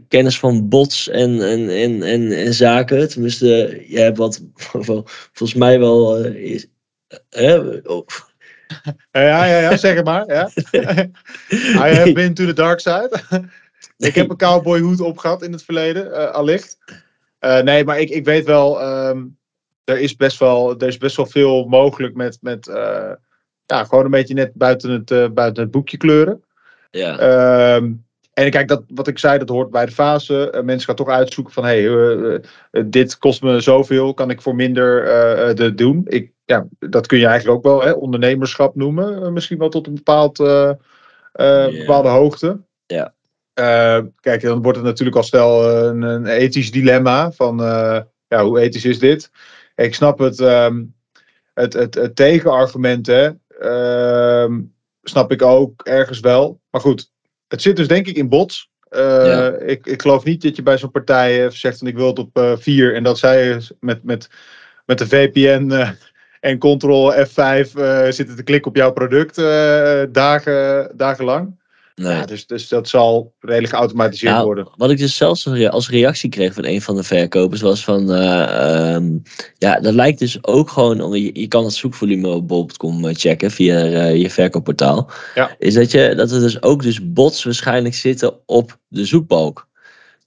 kennis 0.08 0.39
van 0.39 0.70
bots 0.70 1.10
en, 1.10 1.42
en, 1.42 1.70
en, 1.70 2.03
en, 2.03 2.32
en 2.32 2.53
zaken. 2.53 3.10
Tenminste, 3.10 3.84
je 3.88 4.00
hebt 4.00 4.18
wat, 4.18 4.42
volgens 5.34 5.53
mij 5.53 5.80
wel... 5.80 6.25
Is, 6.25 6.68
ja, 9.12 9.46
ja, 9.46 9.60
ja, 9.60 9.78
zeg 9.78 9.96
het 9.96 10.06
maar. 10.06 10.28
Ja. 10.28 10.50
I 11.52 11.96
have 11.96 12.12
been 12.14 12.34
to 12.34 12.46
the 12.46 12.54
dark 12.54 12.80
side. 12.80 13.22
ik 13.98 14.16
heb 14.16 14.30
een 14.30 14.38
cowboy 14.38 14.80
hoed 14.80 15.02
opgehad 15.02 15.42
in 15.42 15.52
het 15.52 15.64
verleden, 15.64 16.08
uh, 16.08 16.32
allicht. 16.32 16.78
Uh, 17.40 17.60
nee, 17.60 17.84
maar 17.84 18.00
ik, 18.00 18.10
ik 18.10 18.26
weet 18.26 18.46
wel, 18.46 18.82
um, 19.08 19.38
er, 19.84 20.00
is 20.00 20.16
best 20.16 20.40
wel, 20.40 20.80
er 20.80 20.88
is 20.88 20.98
best 20.98 21.16
wel 21.16 21.26
veel 21.26 21.66
mogelijk 21.66 22.16
met, 22.16 22.38
met 22.42 22.68
uh, 22.68 23.12
ja, 23.66 23.84
gewoon 23.84 24.06
een 24.06 24.12
beetje 24.12 24.34
net 24.34 24.54
buiten 24.54 24.90
het, 24.92 25.34
buiten 25.34 25.64
het 25.64 25.72
boekje 25.72 25.98
kleuren. 25.98 26.44
Ja. 26.92 27.76
Um, 27.76 28.06
en 28.34 28.50
kijk, 28.50 28.68
dat, 28.68 28.84
wat 28.88 29.08
ik 29.08 29.20
zei, 29.20 29.38
dat 29.38 29.50
hoort 29.50 29.72
bij 29.72 29.86
de 29.86 29.92
fase. 29.92 30.62
Mensen 30.64 30.88
gaan 30.88 30.96
toch 30.96 31.10
uitzoeken 31.10 31.54
van, 31.54 31.66
hé, 31.66 31.82
hey, 31.82 32.42
dit 32.86 33.18
kost 33.18 33.42
me 33.42 33.60
zoveel, 33.60 34.14
kan 34.14 34.30
ik 34.30 34.42
voor 34.42 34.56
minder 34.56 35.06
de 35.56 35.74
doen? 35.74 36.02
Ik, 36.06 36.32
ja, 36.48 36.68
dat 36.80 37.08
kun 37.08 37.18
je 37.18 37.25
eigenlijk 37.25 37.58
ook 37.58 37.63
wel 37.63 37.84
hè, 37.84 37.92
ondernemerschap 37.92 38.75
noemen, 38.75 39.34
misschien 39.34 39.58
wel 39.58 39.70
tot 39.70 39.88
een 39.88 39.96
bepaald, 39.96 40.38
yeah. 40.38 40.75
bepaalde 41.77 42.10
hoogte. 42.10 42.60
Ja. 42.86 43.13
kijk, 44.20 44.42
dan 44.42 44.62
wordt 44.62 44.77
het 44.77 44.88
natuurlijk 44.88 45.18
al 45.18 45.24
snel 45.24 45.70
een, 45.86 46.01
een 46.01 46.25
ethisch 46.25 46.72
dilemma 46.72 47.32
van, 47.32 47.58
ja, 48.27 48.44
hoe 48.44 48.60
ethisch 48.60 48.86
is 48.86 49.00
dit? 49.00 49.32
Ik 49.75 49.96
snap 49.96 50.20
het, 50.20 50.39
um, 50.39 50.96
het, 51.54 51.74
het, 51.74 51.96
het 51.96 52.16
tegenargument, 52.16 53.08
hè, 53.08 53.30
ehm, 53.60 54.62
snap 55.04 55.32
ik 55.32 55.42
ook 55.42 55.82
ergens 55.82 56.20
wel. 56.20 56.60
Maar 56.70 56.82
goed, 56.82 57.12
het 57.48 57.62
zit 57.62 57.75
dus 57.75 57.88
denk 57.88 58.08
ik 58.08 58.16
in 58.16 58.30
bots. 58.30 58.70
Uh, 58.89 59.68
ik, 59.70 59.86
ik 59.86 60.01
geloof 60.01 60.24
niet 60.24 60.42
dat 60.42 60.56
je 60.56 60.63
bij 60.63 60.77
zo'n 60.77 60.92
partij 60.92 61.50
zegt 61.50 61.77
van 61.77 61.88
ik 61.88 61.96
wil 61.96 62.08
het 62.08 62.20
op 62.20 62.38
uh, 62.38 62.58
4 62.58 62.96
en 62.96 63.04
dat 63.04 63.18
zij 63.18 63.62
met, 63.80 64.04
met, 64.04 64.30
met 64.86 64.98
de 64.98 65.08
VPN 65.08 65.70
uh, 65.72 65.89
en 66.48 66.60
Ctrl 66.60 67.13
F5 67.13 67.72
zitten 68.10 68.36
te 68.36 68.44
klikken 68.44 68.72
op 68.72 68.75
jouw 68.75 68.92
product 68.92 69.36
dagen, 70.12 70.92
dagenlang. 70.96 71.56
Nee. 72.01 72.16
Ja, 72.16 72.25
dus, 72.25 72.48
dus 72.48 72.68
dat 72.68 72.88
zal 72.88 73.34
redelijk 73.39 73.74
geautomatiseerd 73.74 74.34
nou, 74.34 74.46
worden. 74.46 74.68
Wat 74.75 74.89
ik 74.89 74.98
dus 74.98 75.16
zelfs 75.16 75.48
als 75.70 75.89
reactie 75.89 76.30
kreeg 76.30 76.54
van 76.54 76.66
een 76.66 76.82
van 76.82 76.96
de 76.96 77.04
verkopers 77.04 77.62
was 77.62 77.84
van... 77.84 78.12
Uh, 78.12 78.94
um, 78.94 79.22
ja, 79.58 79.80
dat 79.80 79.94
lijkt 79.94 80.20
dus 80.20 80.44
ook 80.44 80.70
gewoon... 80.70 81.22
Je, 81.22 81.39
je 81.39 81.48
kan 81.48 81.63
het 81.63 81.74
zoekvolume 81.74 82.27
op 82.27 82.48
bol.com 82.48 83.06
eh, 83.06 83.16
checken 83.16 83.51
via 83.51 83.86
uh, 83.86 84.16
je 84.16 84.30
verkoopportaal. 84.30 85.10
Ja. 85.36 85.56
Is 85.60 85.74
dat, 85.74 85.92
je, 85.92 86.13
dat 86.16 86.32
er 86.32 86.39
dus 86.39 86.62
ook 86.62 86.82
dus 86.82 87.12
bots 87.12 87.44
waarschijnlijk 87.44 87.96
zitten 87.96 88.34
op 88.46 88.77
de 88.88 89.06
zoekbalk. 89.06 89.68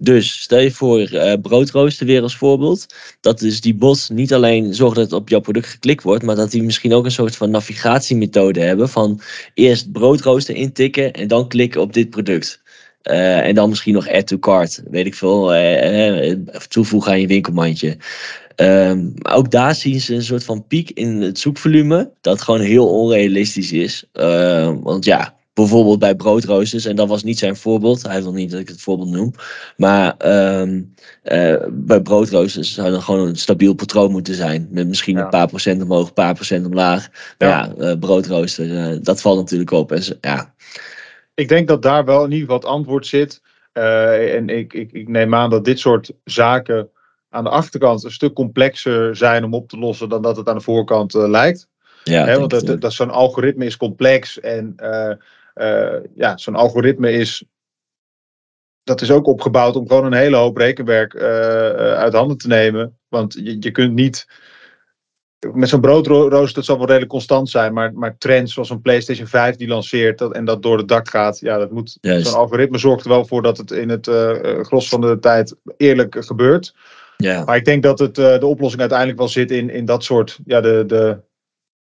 Dus 0.02 0.40
stel 0.40 0.58
je 0.58 0.70
voor 0.70 1.12
uh, 1.12 1.32
broodrooster 1.42 2.06
weer 2.06 2.22
als 2.22 2.36
voorbeeld. 2.36 2.86
Dat 3.20 3.38
dus 3.38 3.60
die 3.60 3.74
bots 3.74 4.08
niet 4.08 4.32
alleen 4.32 4.74
zorgt 4.74 4.96
dat 4.96 5.04
het 5.04 5.20
op 5.20 5.28
jouw 5.28 5.40
product 5.40 5.66
geklikt 5.66 6.02
wordt, 6.02 6.24
maar 6.24 6.36
dat 6.36 6.50
die 6.50 6.62
misschien 6.62 6.94
ook 6.94 7.04
een 7.04 7.10
soort 7.10 7.36
van 7.36 7.50
navigatiemethode 7.50 8.60
hebben 8.60 8.88
van 8.88 9.20
eerst 9.54 9.92
broodrooster 9.92 10.54
intikken 10.54 11.12
en 11.12 11.28
dan 11.28 11.48
klikken 11.48 11.80
op 11.80 11.92
dit 11.92 12.10
product. 12.10 12.62
Uh, 13.02 13.46
en 13.46 13.54
dan 13.54 13.68
misschien 13.68 13.94
nog 13.94 14.08
add 14.08 14.26
to 14.26 14.38
cart, 14.38 14.82
weet 14.90 15.06
ik 15.06 15.14
veel, 15.14 15.54
uh, 15.56 16.34
toevoegen 16.68 17.12
aan 17.12 17.20
je 17.20 17.26
winkelmandje. 17.26 17.96
Um, 18.56 19.12
maar 19.16 19.34
ook 19.34 19.50
daar 19.50 19.74
zien 19.74 20.00
ze 20.00 20.14
een 20.14 20.22
soort 20.22 20.44
van 20.44 20.66
piek 20.66 20.90
in 20.90 21.20
het 21.20 21.38
zoekvolume, 21.38 22.10
dat 22.20 22.42
gewoon 22.42 22.60
heel 22.60 22.88
onrealistisch 22.88 23.72
is. 23.72 24.04
Uh, 24.12 24.72
want 24.82 25.04
ja, 25.04 25.39
bijvoorbeeld 25.60 25.98
bij 25.98 26.14
broodroosters, 26.14 26.84
en 26.84 26.96
dat 26.96 27.08
was 27.08 27.22
niet 27.22 27.38
zijn 27.38 27.56
voorbeeld, 27.56 28.02
hij 28.02 28.22
wil 28.22 28.32
niet 28.32 28.50
dat 28.50 28.60
ik 28.60 28.68
het 28.68 28.80
voorbeeld 28.80 29.10
noem, 29.10 29.32
maar 29.76 30.14
um, 30.60 30.94
uh, 31.24 31.56
bij 31.70 32.00
broodroosters 32.00 32.74
zou 32.74 32.90
dan 32.90 33.02
gewoon 33.02 33.28
een 33.28 33.36
stabiel 33.36 33.74
patroon 33.74 34.10
moeten 34.10 34.34
zijn, 34.34 34.68
met 34.70 34.88
misschien 34.88 35.16
ja. 35.16 35.22
een 35.22 35.28
paar 35.28 35.46
procent 35.46 35.82
omhoog, 35.82 36.06
een 36.06 36.12
paar 36.12 36.34
procent 36.34 36.66
omlaag. 36.66 37.08
Maar 37.38 37.48
ja, 37.48 37.72
ja 37.78 37.90
uh, 37.90 37.98
broodrooster, 37.98 38.66
uh, 38.66 38.98
dat 39.02 39.20
valt 39.20 39.38
natuurlijk 39.38 39.70
op. 39.70 39.92
En 39.92 40.02
ja. 40.20 40.54
Ik 41.34 41.48
denk 41.48 41.68
dat 41.68 41.82
daar 41.82 42.04
wel 42.04 42.24
in 42.24 42.30
ieder 42.30 42.40
geval 42.40 42.56
het 42.56 42.78
antwoord 42.78 43.06
zit. 43.06 43.42
en 43.72 44.48
ik, 44.48 44.72
ik, 44.72 44.92
ik 44.92 45.08
neem 45.08 45.34
aan 45.34 45.50
dat 45.50 45.64
dit 45.64 45.78
soort 45.78 46.12
zaken 46.24 46.90
aan 47.28 47.44
de 47.44 47.50
achterkant 47.50 48.04
een 48.04 48.10
stuk 48.10 48.34
complexer 48.34 49.16
zijn 49.16 49.44
om 49.44 49.54
op 49.54 49.68
te 49.68 49.78
lossen 49.78 50.08
dan 50.08 50.22
dat 50.22 50.36
het 50.36 50.48
aan 50.48 50.56
de 50.56 50.62
voorkant 50.62 51.12
lijkt. 51.14 51.68
Ja, 52.04 52.24
He, 52.24 52.38
want 52.38 52.50
dat, 52.50 52.80
dat, 52.80 52.92
zo'n 52.92 53.10
algoritme 53.10 53.64
is 53.64 53.76
complex 53.76 54.40
en 54.40 54.76
uh, 54.82 55.12
ja, 56.14 56.36
zo'n 56.36 56.54
algoritme 56.54 57.12
is. 57.12 57.44
Dat 58.82 59.00
is 59.00 59.10
ook 59.10 59.26
opgebouwd 59.26 59.76
om 59.76 59.88
gewoon 59.88 60.04
een 60.04 60.12
hele 60.12 60.36
hoop 60.36 60.56
rekenwerk 60.56 61.14
uh, 61.14 61.22
uit 61.92 62.12
handen 62.12 62.36
te 62.36 62.48
nemen. 62.48 62.98
Want 63.08 63.34
je, 63.34 63.56
je 63.60 63.70
kunt 63.70 63.92
niet. 63.92 64.26
Met 65.52 65.68
zo'n 65.68 65.80
broodrooster, 65.80 66.54
dat 66.54 66.64
zal 66.64 66.76
wel 66.76 66.86
redelijk 66.86 67.10
constant 67.10 67.50
zijn. 67.50 67.72
Maar, 67.72 67.92
maar 67.94 68.18
trends 68.18 68.52
zoals 68.52 68.70
een 68.70 68.80
PlayStation 68.80 69.26
5 69.26 69.56
die 69.56 69.68
lanceert 69.68 70.18
dat, 70.18 70.34
en 70.34 70.44
dat 70.44 70.62
door 70.62 70.78
het 70.78 70.88
dak 70.88 71.08
gaat. 71.08 71.38
Ja, 71.38 71.58
dat 71.58 71.70
moet. 71.70 71.98
Zo'n 72.00 72.34
algoritme 72.34 72.78
zorgt 72.78 73.04
er 73.04 73.10
wel 73.10 73.26
voor 73.26 73.42
dat 73.42 73.56
het 73.56 73.70
in 73.70 73.88
het 73.88 74.06
uh, 74.06 74.60
gros 74.60 74.88
van 74.88 75.00
de 75.00 75.18
tijd 75.18 75.56
eerlijk 75.76 76.16
gebeurt. 76.24 76.74
Ja. 77.16 77.44
Maar 77.44 77.56
ik 77.56 77.64
denk 77.64 77.82
dat 77.82 77.98
het, 77.98 78.18
uh, 78.18 78.38
de 78.38 78.46
oplossing 78.46 78.80
uiteindelijk 78.80 79.18
wel 79.18 79.28
zit 79.28 79.50
in, 79.50 79.70
in 79.70 79.84
dat 79.84 80.04
soort. 80.04 80.38
Ja, 80.44 80.60
de, 80.60 80.84
de, 80.86 81.20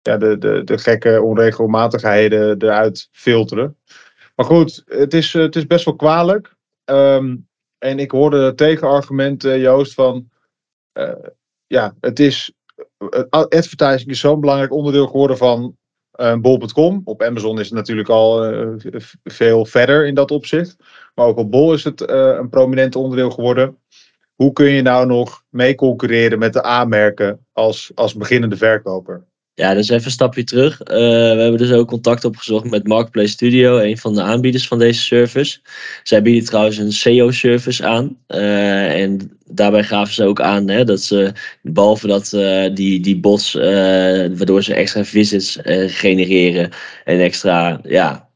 ja, 0.02 0.18
de, 0.18 0.38
de, 0.38 0.64
de 0.64 0.78
gekke 0.78 1.22
onregelmatigheden 1.22 2.62
eruit 2.62 3.10
filteren. 3.12 3.78
Maar 4.36 4.46
goed, 4.46 4.84
het 4.86 5.14
is, 5.14 5.34
het 5.34 5.56
is 5.56 5.68
best 5.68 5.86
wel 5.86 5.96
kwalijk. 5.96 6.56
Um, 6.86 7.48
en 7.78 8.00
ik 8.00 8.12
hoorde 8.12 8.56
tegenargument, 8.56 9.44
uh, 9.44 9.62
Joost, 9.62 9.94
van 9.94 10.30
uh, 11.00 11.12
ja, 11.68 11.96
het 12.00 12.20
is 12.20 12.52
advertising 13.30 14.10
is 14.10 14.20
zo'n 14.20 14.40
belangrijk 14.40 14.72
onderdeel 14.72 15.08
geworden 15.08 15.38
van 15.38 15.78
bol.com. 16.42 17.02
Op 17.04 17.24
Amazon 17.24 17.60
is 17.60 17.66
het 17.66 17.76
natuurlijk 17.76 18.10
al 18.10 18.54
veel 19.24 19.66
verder 19.66 20.08
in 20.08 20.16
dat 20.16 20.32
opzicht. 20.32 20.76
Maar 21.16 21.26
ook 21.26 21.38
op 21.38 21.52
Bol 21.52 21.74
is 21.74 21.84
het 21.84 22.10
een 22.10 22.50
prominent 22.50 22.96
onderdeel 22.96 23.30
geworden. 23.30 23.78
Hoe 24.36 24.54
kun 24.54 24.70
je 24.70 24.82
nou 24.82 25.06
nog 25.06 25.44
mee 25.50 25.76
concurreren 25.76 26.40
met 26.40 26.54
de 26.54 26.66
A-merken 26.66 27.46
als, 27.54 27.92
als 27.96 28.16
beginnende 28.16 28.58
verkoper? 28.58 29.26
Ja, 29.58 29.74
dus 29.74 29.90
even 29.90 30.06
een 30.06 30.12
stapje 30.12 30.44
terug. 30.44 30.82
Uh, 30.82 30.88
we 30.88 31.42
hebben 31.42 31.58
dus 31.58 31.72
ook 31.72 31.88
contact 31.88 32.26
opgezocht 32.26 32.70
met 32.70 32.88
Marketplace 32.88 33.28
Studio, 33.28 33.78
een 33.78 33.98
van 33.98 34.14
de 34.14 34.22
aanbieders 34.22 34.68
van 34.68 34.80
deze 34.80 35.02
service. 35.02 35.60
Zij 36.04 36.22
bieden 36.22 36.46
trouwens 36.46 36.78
een 36.78 36.92
SEO-service 36.92 37.86
aan. 37.86 38.18
Uh, 38.28 39.02
en 39.02 39.38
daarbij 39.46 39.84
gaven 39.84 40.14
ze 40.14 40.24
ook 40.24 40.42
aan 40.42 40.68
hè, 40.70 40.84
dat 40.84 41.02
ze, 41.02 41.32
behalve 41.62 42.08
dat 42.08 42.32
uh, 42.36 42.76
die, 42.76 43.00
die 43.00 43.20
bots, 43.20 43.54
waardoor 43.54 44.64
ze 44.64 44.74
extra 44.74 45.06
visits 45.06 45.60
genereren 45.88 46.70
en 47.04 47.20
extra 47.20 47.80
ja, 47.84 48.27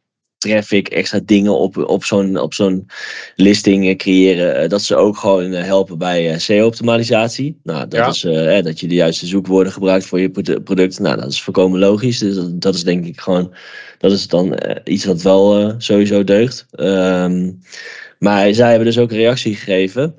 traffic, 0.42 0.88
extra 0.88 1.20
dingen 1.26 1.58
op, 1.58 1.78
op 1.78 2.04
zo'n 2.04 2.38
op 2.38 2.54
zo'n 2.54 2.88
listing 3.36 3.98
creëren. 3.98 4.56
Eh, 4.56 4.70
dat 4.70 4.82
ze 4.82 4.96
ook 4.96 5.18
gewoon 5.18 5.54
eh, 5.54 5.64
helpen 5.64 5.98
bij 5.98 6.32
eh, 6.32 6.38
SEO-optimalisatie. 6.38 7.60
Nou, 7.64 7.88
dat 7.88 8.16
is 8.16 8.24
uh, 8.24 8.64
dat 8.64 8.80
je 8.80 8.88
de 8.88 8.96
juiste 8.96 9.26
zoekwoorden 9.26 9.74
gebruikt 9.74 10.06
voor 10.06 10.20
je 10.20 10.30
product. 10.64 11.00
Nou, 11.00 11.16
dat 11.16 11.32
is 11.32 11.42
voorkomen 11.42 11.80
logisch. 11.80 12.18
Dus 12.18 12.36
dat, 12.36 12.62
dat 12.62 12.76
is 12.76 12.84
denk 12.84 13.06
ik 13.06 13.20
gewoon, 13.20 13.54
dat 13.98 14.12
is 14.12 14.28
dan 14.28 14.60
iets 14.84 15.06
wat 15.06 15.22
wel 15.22 15.76
sowieso 15.78 16.24
deugt. 16.24 16.66
Um, 16.72 17.60
maar 18.20 18.54
zij 18.54 18.70
hebben 18.70 18.86
dus 18.86 18.98
ook 18.98 19.12
een 19.12 19.18
reactie 19.18 19.56
gegeven, 19.56 20.16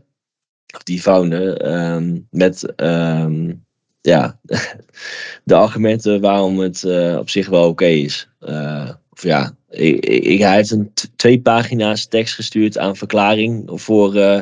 of 0.75 0.83
die 0.83 1.00
founder, 1.00 1.75
um, 1.95 2.26
met 2.31 2.73
um, 2.76 3.64
ja, 4.00 4.41
de 5.45 5.55
argumenten 5.55 6.21
waarom 6.21 6.59
het 6.59 6.85
op 7.19 7.31
zich 7.31 7.49
wel 7.49 7.61
oké 7.61 7.71
okay 7.71 7.99
is. 7.99 8.29
Uh, 8.41 8.91
of 9.11 9.23
ja, 9.23 9.57
ik, 9.73 10.07
ik, 10.07 10.41
hij 10.41 10.55
heeft 10.55 10.71
een 10.71 10.93
twee 11.17 11.41
pagina's 11.41 12.07
tekst 12.07 12.35
gestuurd 12.35 12.79
aan 12.79 12.97
verklaring 12.97 13.71
voor, 13.75 14.17
uh, 14.17 14.41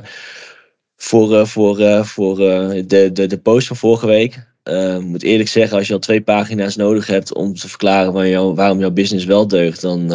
voor, 0.97 1.33
uh, 1.33 1.45
voor, 1.45 1.81
uh, 1.81 2.05
voor 2.05 2.37
de, 2.37 3.11
de, 3.13 3.27
de 3.27 3.39
post 3.39 3.67
van 3.67 3.77
vorige 3.77 4.07
week. 4.07 4.49
Ik 4.65 5.01
moet 5.01 5.23
eerlijk 5.23 5.49
zeggen, 5.49 5.79
als 5.79 5.87
je 5.87 5.93
al 5.93 5.99
twee 5.99 6.23
pagina's 6.23 6.77
nodig 6.77 7.07
hebt 7.07 7.35
om 7.35 7.55
te 7.55 7.69
verklaren 7.69 8.55
waarom 8.55 8.81
jouw 8.81 8.91
business 8.91 9.25
wel 9.25 9.49
deugt, 9.49 9.81
dan 9.81 10.13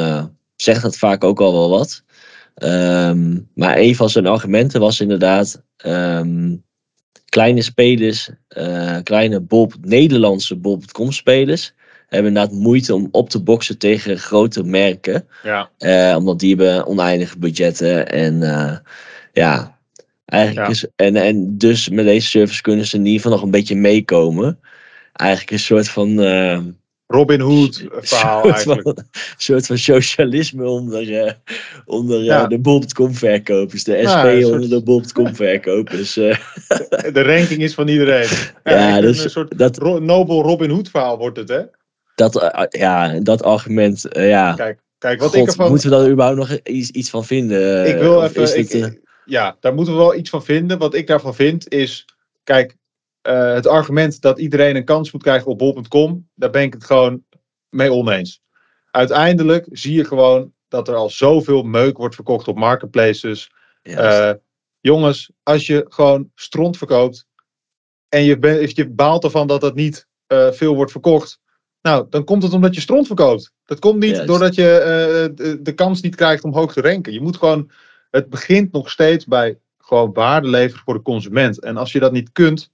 zegt 0.55 0.81
dat 0.81 0.97
vaak 0.97 1.23
ook 1.23 1.39
al 1.39 1.53
wel 1.53 1.69
wat. 1.69 2.03
Um, 2.63 3.49
maar 3.53 3.77
een 3.77 3.95
van 3.95 4.09
zijn 4.09 4.27
argumenten 4.27 4.79
was 4.79 4.99
inderdaad 4.99 5.61
um, 5.85 6.63
kleine 7.25 7.61
spelers, 7.61 8.29
kleine 9.03 9.39
Bob, 9.39 9.73
Nederlandse 9.81 10.55
Bob.com 10.55 11.11
spelers 11.11 11.73
hebben 12.09 12.27
inderdaad 12.27 12.57
moeite 12.57 12.95
om 12.95 13.07
op 13.11 13.29
te 13.29 13.43
boksen 13.43 13.77
tegen 13.77 14.17
grote 14.17 14.63
merken. 14.63 15.27
Ja. 15.43 15.69
Uh, 15.79 16.15
omdat 16.17 16.39
die 16.39 16.55
hebben 16.55 16.85
oneindige 16.85 17.37
budgetten. 17.37 18.09
En 18.09 18.41
uh, 18.41 18.77
ja, 19.33 19.77
eigenlijk 20.25 20.69
is. 20.69 20.87
En, 20.95 21.15
en 21.15 21.57
dus 21.57 21.89
met 21.89 22.05
deze 22.05 22.27
service 22.27 22.61
kunnen 22.61 22.85
ze 22.85 22.97
in 22.97 23.05
ieder 23.05 23.21
geval 23.21 23.31
nog 23.31 23.41
een 23.41 23.51
beetje 23.51 23.75
meekomen. 23.75 24.59
Eigenlijk 25.13 25.51
een 25.51 25.59
soort 25.59 25.89
van. 25.89 26.19
Uh, 26.19 26.59
Robin 27.07 27.39
Hood 27.39 27.85
verhaal 27.99 28.41
soort 28.41 28.53
eigenlijk. 28.53 28.81
Van, 28.95 29.05
soort 29.37 29.65
van 29.65 29.77
socialisme 29.77 30.67
onder, 30.67 31.37
onder 31.85 32.23
ja. 32.23 32.47
de 32.47 32.59
bol.com 32.59 33.13
verkopers. 33.13 33.83
De 33.83 34.01
SP 34.11 34.27
onder 34.45 34.69
de 34.69 34.81
bol.com 34.83 35.35
verkopers. 35.35 36.13
de, 36.13 36.37
de 37.13 37.21
ranking 37.23 37.61
is 37.61 37.73
van 37.73 37.87
iedereen. 37.87 38.27
Ja, 38.63 38.87
ja 38.87 39.01
dus, 39.01 39.23
een 39.23 39.29
soort 39.29 39.57
dat, 39.57 39.79
Nobel 39.99 40.41
Robin 40.41 40.69
Hood 40.69 40.89
verhaal 40.89 41.17
wordt 41.17 41.37
het 41.37 41.49
hè? 41.49 41.61
Dat, 42.15 42.35
uh, 42.35 42.65
ja, 42.69 43.19
dat 43.19 43.43
argument, 43.43 44.17
uh, 44.17 44.29
ja. 44.29 44.53
Kijk, 44.53 44.79
kijk 44.97 45.19
wat 45.19 45.29
God, 45.29 45.39
ik 45.39 45.47
ervan... 45.47 45.69
Moeten 45.69 45.89
we 45.89 45.95
daar 45.95 46.09
überhaupt 46.09 46.37
nog 46.37 46.59
iets, 46.63 46.89
iets 46.89 47.09
van 47.09 47.25
vinden? 47.25 47.87
Ik 47.87 47.97
wil 47.97 48.23
even... 48.23 48.59
Ik, 48.59 49.01
ja, 49.25 49.57
daar 49.59 49.73
moeten 49.73 49.93
we 49.93 49.99
wel 49.99 50.15
iets 50.15 50.29
van 50.29 50.43
vinden. 50.43 50.77
Wat 50.77 50.93
ik 50.93 51.07
daarvan 51.07 51.35
vind 51.35 51.71
is... 51.71 52.05
Kijk, 52.43 52.75
uh, 53.27 53.53
het 53.53 53.67
argument 53.67 54.21
dat 54.21 54.39
iedereen 54.39 54.75
een 54.75 54.85
kans 54.85 55.11
moet 55.11 55.23
krijgen 55.23 55.47
op 55.47 55.57
bol.com... 55.57 56.29
Daar 56.35 56.49
ben 56.49 56.61
ik 56.61 56.73
het 56.73 56.83
gewoon 56.83 57.23
mee 57.69 57.91
oneens. 57.91 58.41
Uiteindelijk 58.91 59.67
zie 59.71 59.93
je 59.93 60.05
gewoon 60.05 60.53
dat 60.67 60.87
er 60.87 60.95
al 60.95 61.09
zoveel 61.09 61.63
meuk 61.63 61.97
wordt 61.97 62.15
verkocht 62.15 62.47
op 62.47 62.57
marketplaces. 62.57 63.51
Jongens, 64.79 65.31
als 65.43 65.67
je 65.67 65.85
gewoon 65.89 66.31
stront 66.35 66.77
verkoopt... 66.77 67.27
En 68.09 68.23
je, 68.23 68.39
ben, 68.39 68.69
je 68.73 68.89
baalt 68.89 69.23
ervan 69.23 69.47
dat 69.47 69.61
dat 69.61 69.75
niet 69.75 70.07
veel 70.51 70.75
wordt 70.75 70.91
verkocht 70.91 71.39
nou, 71.85 72.05
dan 72.09 72.23
komt 72.23 72.43
het 72.43 72.53
omdat 72.53 72.75
je 72.75 72.81
stront 72.81 73.07
verkoopt. 73.07 73.53
Dat 73.65 73.79
komt 73.79 73.99
niet 73.99 74.27
doordat 74.27 74.55
je 74.55 74.79
uh, 74.79 75.35
de, 75.35 75.61
de, 75.61 75.73
kans 75.73 76.01
niet 76.01 76.15
krijgt 76.15 76.43
om 76.43 76.53
hoog 76.53 76.73
te 76.73 76.81
ranken. 76.81 77.13
Je 77.13 77.21
moet 77.21 77.37
gewoon, 77.37 77.71
het 78.09 78.29
begint 78.29 78.71
nog 78.71 78.89
steeds 78.89 79.25
bij 79.25 79.59
gewoon 79.77 80.13
waarde 80.13 80.47
leveren 80.47 80.83
voor 80.85 80.93
de 80.93 81.01
consument. 81.01 81.59
En 81.59 81.77
als 81.77 81.91
je 81.91 81.99
dat 81.99 82.11
niet 82.11 82.31
kunt, 82.31 82.71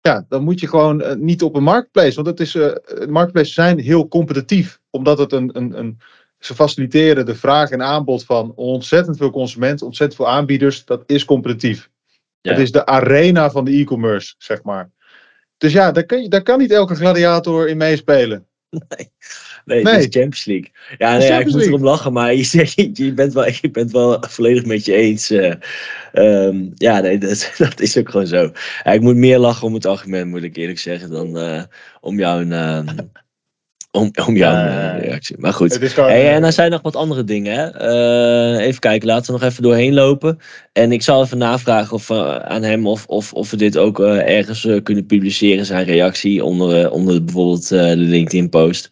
ja, 0.00 0.24
dan 0.28 0.44
moet 0.44 0.60
je 0.60 0.68
gewoon 0.68 1.00
uh, 1.00 1.12
niet 1.12 1.42
op 1.42 1.54
een 1.54 1.62
marketplace. 1.62 2.14
Want 2.14 2.26
het 2.26 2.40
is, 2.40 2.54
uh, 2.54 2.72
marketplaces 3.08 3.54
zijn 3.54 3.78
heel 3.78 4.08
competitief. 4.08 4.80
Omdat 4.90 5.18
het 5.18 5.32
een, 5.32 5.50
een, 5.52 5.78
een, 5.78 5.98
ze 6.38 6.54
faciliteren 6.54 7.26
de 7.26 7.34
vraag 7.34 7.70
en 7.70 7.82
aanbod 7.82 8.24
van 8.24 8.52
ontzettend 8.54 9.16
veel 9.16 9.30
consumenten, 9.30 9.86
ontzettend 9.86 10.20
veel 10.20 10.30
aanbieders. 10.32 10.84
Dat 10.84 11.02
is 11.06 11.24
competitief. 11.24 11.90
Ja. 12.40 12.50
Het 12.50 12.60
is 12.60 12.72
de 12.72 12.86
arena 12.86 13.50
van 13.50 13.64
de 13.64 13.72
e-commerce, 13.72 14.34
zeg 14.38 14.62
maar. 14.62 14.90
Dus 15.58 15.72
ja, 15.72 15.92
daar 15.92 16.06
kan, 16.06 16.28
daar 16.28 16.42
kan 16.42 16.58
niet 16.58 16.70
elke 16.70 16.94
gladiator 16.94 17.68
in 17.68 17.76
meespelen. 17.76 18.46
Nee, 18.70 19.10
nee, 19.64 19.82
nee. 19.82 19.92
het 19.94 20.14
is 20.14 20.20
Champions 20.20 20.44
League. 20.44 20.70
Ja, 20.98 21.16
nee, 21.16 21.40
ik 21.40 21.46
moet 21.46 21.62
erom 21.62 21.82
lachen, 21.82 22.12
maar 22.12 22.34
je, 22.34 22.90
je, 22.92 23.12
bent 23.12 23.32
wel, 23.32 23.46
je 23.46 23.70
bent 23.70 23.92
wel 23.92 24.22
volledig 24.28 24.64
met 24.64 24.84
je 24.84 24.92
eens. 24.92 25.30
Uh, 25.30 25.54
um, 26.12 26.72
ja, 26.74 27.00
nee, 27.00 27.18
dat, 27.18 27.52
dat, 27.58 27.80
is 27.80 27.98
ook 27.98 28.10
gewoon 28.10 28.26
zo. 28.26 28.52
Ja, 28.84 28.92
ik 28.92 29.00
moet 29.00 29.16
meer 29.16 29.38
lachen 29.38 29.66
om 29.66 29.74
het 29.74 29.86
argument, 29.86 30.30
moet 30.30 30.42
ik 30.42 30.56
eerlijk 30.56 30.78
zeggen, 30.78 31.10
dan 31.10 31.38
uh, 31.38 31.62
om 32.00 32.18
jouw, 32.18 32.40
uh, 32.40 32.80
om, 33.94 34.10
om 34.26 34.36
jouw 34.36 34.66
eh, 34.66 35.00
reactie. 35.00 35.36
Maar 35.38 35.52
goed. 35.52 35.94
Hey, 35.96 36.32
en 36.32 36.44
er 36.44 36.52
zijn 36.52 36.70
nog 36.70 36.82
wat 36.82 36.96
andere 36.96 37.24
dingen. 37.24 37.54
Hè? 37.54 37.66
Eh, 37.66 38.66
even 38.66 38.80
kijken, 38.80 39.08
laten 39.08 39.26
we 39.26 39.40
nog 39.40 39.50
even 39.50 39.62
doorheen 39.62 39.94
lopen. 39.94 40.38
En 40.72 40.92
ik 40.92 41.02
zal 41.02 41.22
even 41.22 41.38
navragen 41.38 41.94
of, 41.94 42.10
eh, 42.10 42.36
aan 42.36 42.62
hem 42.62 42.86
of, 42.86 43.06
of, 43.06 43.32
of 43.32 43.50
we 43.50 43.56
dit 43.56 43.76
ook 43.76 44.00
ergens 44.00 44.68
kunnen 44.82 45.06
publiceren, 45.06 45.66
zijn 45.66 45.84
reactie 45.84 46.44
onder, 46.44 46.90
onder 46.90 47.24
bijvoorbeeld 47.24 47.68
de 47.68 47.96
LinkedIn-post. 47.96 48.88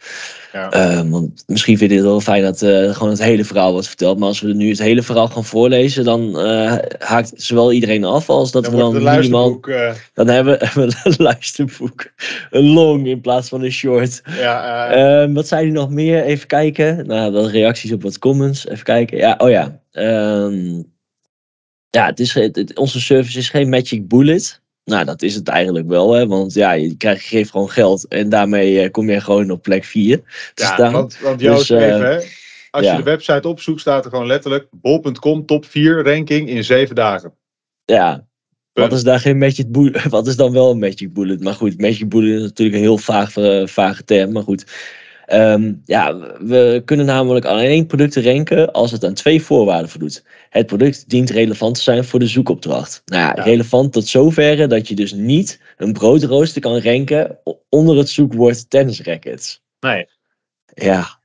Ja. 0.52 0.70
Eh, 0.70 1.00
want 1.10 1.44
misschien 1.46 1.78
vind 1.78 1.90
je 1.90 1.96
het 1.96 2.06
wel 2.06 2.20
fijn 2.20 2.42
dat 2.42 2.62
eh, 2.62 2.90
gewoon 2.94 3.08
het 3.10 3.22
hele 3.22 3.44
verhaal 3.44 3.72
wordt 3.72 3.86
verteld. 3.86 4.18
Maar 4.18 4.28
als 4.28 4.40
we 4.40 4.52
nu 4.54 4.68
het 4.68 4.78
hele 4.78 5.02
verhaal 5.02 5.28
gaan 5.28 5.44
voorlezen, 5.44 6.04
dan 6.04 6.38
eh, 6.38 6.76
haakt 6.98 7.32
zowel 7.36 7.72
iedereen 7.72 8.04
af 8.04 8.28
als 8.28 8.50
dat 8.52 8.62
dan 8.64 8.72
we 8.72 8.78
dan 8.78 8.92
minimaal. 8.92 9.60
eh, 9.60 9.92
Dan 10.14 10.28
hebben 10.34 10.58
we 10.74 10.94
een 11.04 11.14
luisterboek. 11.18 12.12
Een 12.50 12.64
long 12.72 13.06
in 13.06 13.20
plaats 13.20 13.48
van 13.48 13.62
een 13.62 13.72
short. 13.72 14.22
ja, 14.38 14.88
eh, 14.88 15.22
Ehm, 15.22 15.32
wat 15.32 15.48
zei 15.48 15.62
hij 15.64 15.72
nog 15.72 15.90
meer? 15.90 16.22
Even 16.24 16.46
kijken. 16.46 17.06
Nou, 17.06 17.32
wat 17.32 17.50
reacties 17.50 17.92
op 17.92 18.02
wat 18.02 18.18
comments. 18.18 18.66
Even 18.68 18.84
kijken. 18.84 19.18
Ja, 19.18 19.34
oh 19.38 19.50
ja. 19.50 19.80
Ehm, 19.92 20.82
ja, 21.90 22.06
het 22.06 22.20
is, 22.20 22.34
het- 22.34 22.78
onze 22.78 23.00
service 23.00 23.38
is 23.38 23.48
geen 23.48 23.68
magic 23.68 24.08
bullet. 24.08 24.60
Nou, 24.84 25.04
dat 25.04 25.22
is 25.22 25.34
het 25.34 25.48
eigenlijk 25.48 25.88
wel, 25.88 26.12
hè. 26.12 26.26
Want 26.26 26.54
ja, 26.54 26.72
je, 26.72 26.96
krijgt, 26.96 27.22
je 27.22 27.36
geeft 27.36 27.50
gewoon 27.50 27.70
geld. 27.70 28.08
En 28.08 28.28
daarmee 28.28 28.80
eh, 28.80 28.90
kom 28.90 29.10
je 29.10 29.20
gewoon 29.20 29.50
op 29.50 29.62
plek 29.62 29.84
4 29.84 30.16
te 30.54 30.62
ja, 30.62 30.72
staan. 30.72 30.92
want, 30.92 31.18
want 31.18 31.40
Joost, 31.40 31.68
Dus, 31.68 31.78
eh, 31.78 31.86
even, 31.86 32.06
hè. 32.06 32.20
Als 32.70 32.84
ja. 32.84 32.90
je 32.90 32.96
de 32.96 33.10
website 33.10 33.48
opzoekt, 33.48 33.80
staat 33.80 34.04
er 34.04 34.10
gewoon 34.10 34.26
letterlijk 34.26 34.66
bol.com 34.70 35.46
top 35.46 35.64
4 35.64 36.04
ranking 36.04 36.48
in 36.48 36.64
7 36.64 36.94
dagen. 36.94 37.34
Ja. 37.84 38.26
Wat 38.72 38.92
is 38.92 39.02
daar 39.02 39.20
geen 39.20 39.38
magic 39.38 39.70
bullet? 39.70 40.08
Wat 40.08 40.26
is 40.26 40.36
dan 40.36 40.52
wel 40.52 40.70
een 40.70 40.78
magic 40.78 41.12
bullet? 41.12 41.42
Maar 41.42 41.54
goed, 41.54 41.80
magic 41.80 42.08
bullet 42.08 42.36
is 42.36 42.42
natuurlijk 42.42 42.76
een 42.76 42.82
heel 42.82 42.98
vaag, 42.98 43.36
eh, 43.36 43.66
vage 43.66 44.04
term. 44.04 44.32
Maar 44.32 44.42
goed. 44.42 44.64
Ehm, 45.26 45.72
ja, 45.84 46.16
we 46.40 46.82
kunnen 46.84 47.06
namelijk 47.06 47.44
alleen 47.44 47.86
producten 47.86 48.22
ranken 48.24 48.72
als 48.72 48.90
het 48.90 49.04
aan 49.04 49.14
twee 49.14 49.42
voorwaarden 49.42 49.88
voldoet. 49.88 50.24
Het 50.50 50.66
product 50.66 51.08
dient 51.08 51.30
relevant 51.30 51.74
te 51.74 51.82
zijn 51.82 52.04
voor 52.04 52.18
de 52.18 52.26
zoekopdracht. 52.26 53.02
Nou 53.04 53.22
ja, 53.22 53.32
Ja. 53.36 53.42
relevant 53.42 53.92
tot 53.92 54.06
zoverre 54.06 54.66
dat 54.66 54.88
je 54.88 54.94
dus 54.94 55.12
niet 55.12 55.60
een 55.76 55.92
broodrooster 55.92 56.60
kan 56.60 56.80
ranken 56.80 57.38
onder 57.68 57.96
het 57.96 58.08
zoekwoord 58.08 58.70
tennisrackets. 58.70 59.62
Nee. 59.80 60.06
Ja, 60.74 61.18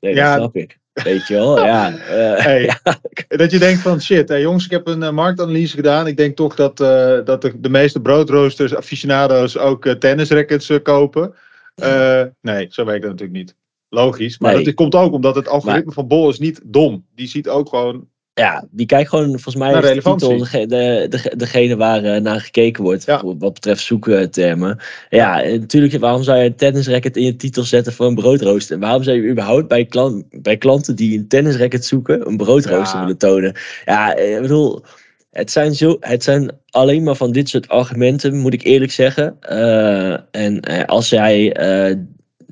nee, 0.00 0.14
Ja. 0.14 0.24
dat 0.30 0.36
snap 0.38 0.56
ik. 0.56 0.78
Weet 0.92 1.26
je 1.26 1.34
wel, 1.34 1.64
ja. 1.64 1.96
eh, 1.96 2.44
Hey, 2.44 2.62
ja. 2.84 2.98
Dat 3.28 3.50
je 3.50 3.58
denkt 3.58 3.80
van 3.80 4.00
shit, 4.00 4.28
hè, 4.28 4.34
jongens, 4.34 4.64
ik 4.64 4.70
heb 4.70 4.86
een 4.86 5.02
eh, 5.02 5.10
marktanalyse 5.10 5.76
gedaan. 5.76 6.06
Ik 6.06 6.16
denk 6.16 6.36
toch 6.36 6.54
dat, 6.54 6.80
eh, 6.80 7.18
dat 7.24 7.42
de, 7.42 7.60
de 7.60 7.68
meeste 7.68 8.00
broodroosters, 8.00 8.74
aficionado's 8.74 9.56
ook 9.56 9.86
tennisrackets 9.98 10.68
eh, 10.70 10.82
kopen. 10.82 11.34
Eh, 11.80 12.22
nee, 12.40 12.66
zo 12.70 12.84
werkt 12.84 13.02
dat 13.02 13.10
natuurlijk 13.10 13.38
niet. 13.38 13.54
Logisch. 13.88 14.38
Maar 14.38 14.54
Nee. 14.54 14.64
dat 14.64 14.74
komt 14.74 14.94
ook 14.94 15.12
omdat 15.12 15.34
het 15.34 15.48
algoritme 15.48 15.92
van 15.92 16.06
Bol 16.08 16.28
is 16.28 16.38
niet 16.38 16.60
dom. 16.64 17.06
Die 17.14 17.28
ziet 17.28 17.48
ook 17.48 17.68
gewoon. 17.68 18.08
Ja, 18.34 18.66
die 18.70 18.86
kijkt 18.86 19.08
gewoon, 19.08 19.26
volgens 19.26 19.54
mij, 19.54 19.72
Naar 19.72 19.82
de 19.82 20.02
titel 20.02 20.38
de, 20.38 20.66
de, 21.08 21.32
degene 21.36 21.76
waar 21.76 22.04
eh, 22.04 22.20
naar 22.20 22.40
gekeken 22.40 22.82
wordt. 22.82 23.04
Ja. 23.04 23.22
Wat 23.38 23.54
betreft 23.54 23.82
zoektermen. 23.82 24.78
Ja, 25.08 25.42
en 25.42 25.60
natuurlijk, 25.60 25.98
waarom 25.98 26.22
zou 26.22 26.38
je 26.38 26.44
een 26.44 26.54
tennisracket 26.56 27.16
in 27.16 27.24
je 27.24 27.36
titel 27.36 27.62
zetten 27.62 27.92
voor 27.92 28.06
een 28.06 28.14
broodrooster? 28.14 28.74
En 28.74 28.80
waarom 28.80 29.02
zou 29.02 29.16
je 29.22 29.30
überhaupt 29.30 29.68
bij, 29.68 29.84
klant, 29.84 30.42
bij 30.42 30.56
klanten 30.56 30.96
die 30.96 31.18
een 31.18 31.28
tennisracket 31.28 31.84
zoeken, 31.84 32.26
een 32.28 32.36
broodrooster 32.36 32.98
Ja. 32.98 33.00
willen 33.00 33.18
tonen? 33.18 33.54
Ja, 33.84 34.14
eh, 34.14 34.34
ik 34.34 34.40
bedoel, 34.42 34.82
het 35.30 35.50
zijn, 35.50 35.74
zo, 35.74 35.96
het 36.00 36.22
zijn 36.22 36.50
alleen 36.70 37.02
maar 37.02 37.14
van 37.14 37.32
dit 37.32 37.48
soort 37.48 37.68
argumenten, 37.68 38.36
moet 38.36 38.52
ik 38.52 38.62
eerlijk 38.62 38.92
zeggen. 38.92 39.36
Eh, 39.40 40.12
en 40.30 40.60
eh, 40.60 40.84
als 40.84 41.08
jij 41.08 41.52
eh, 41.52 41.96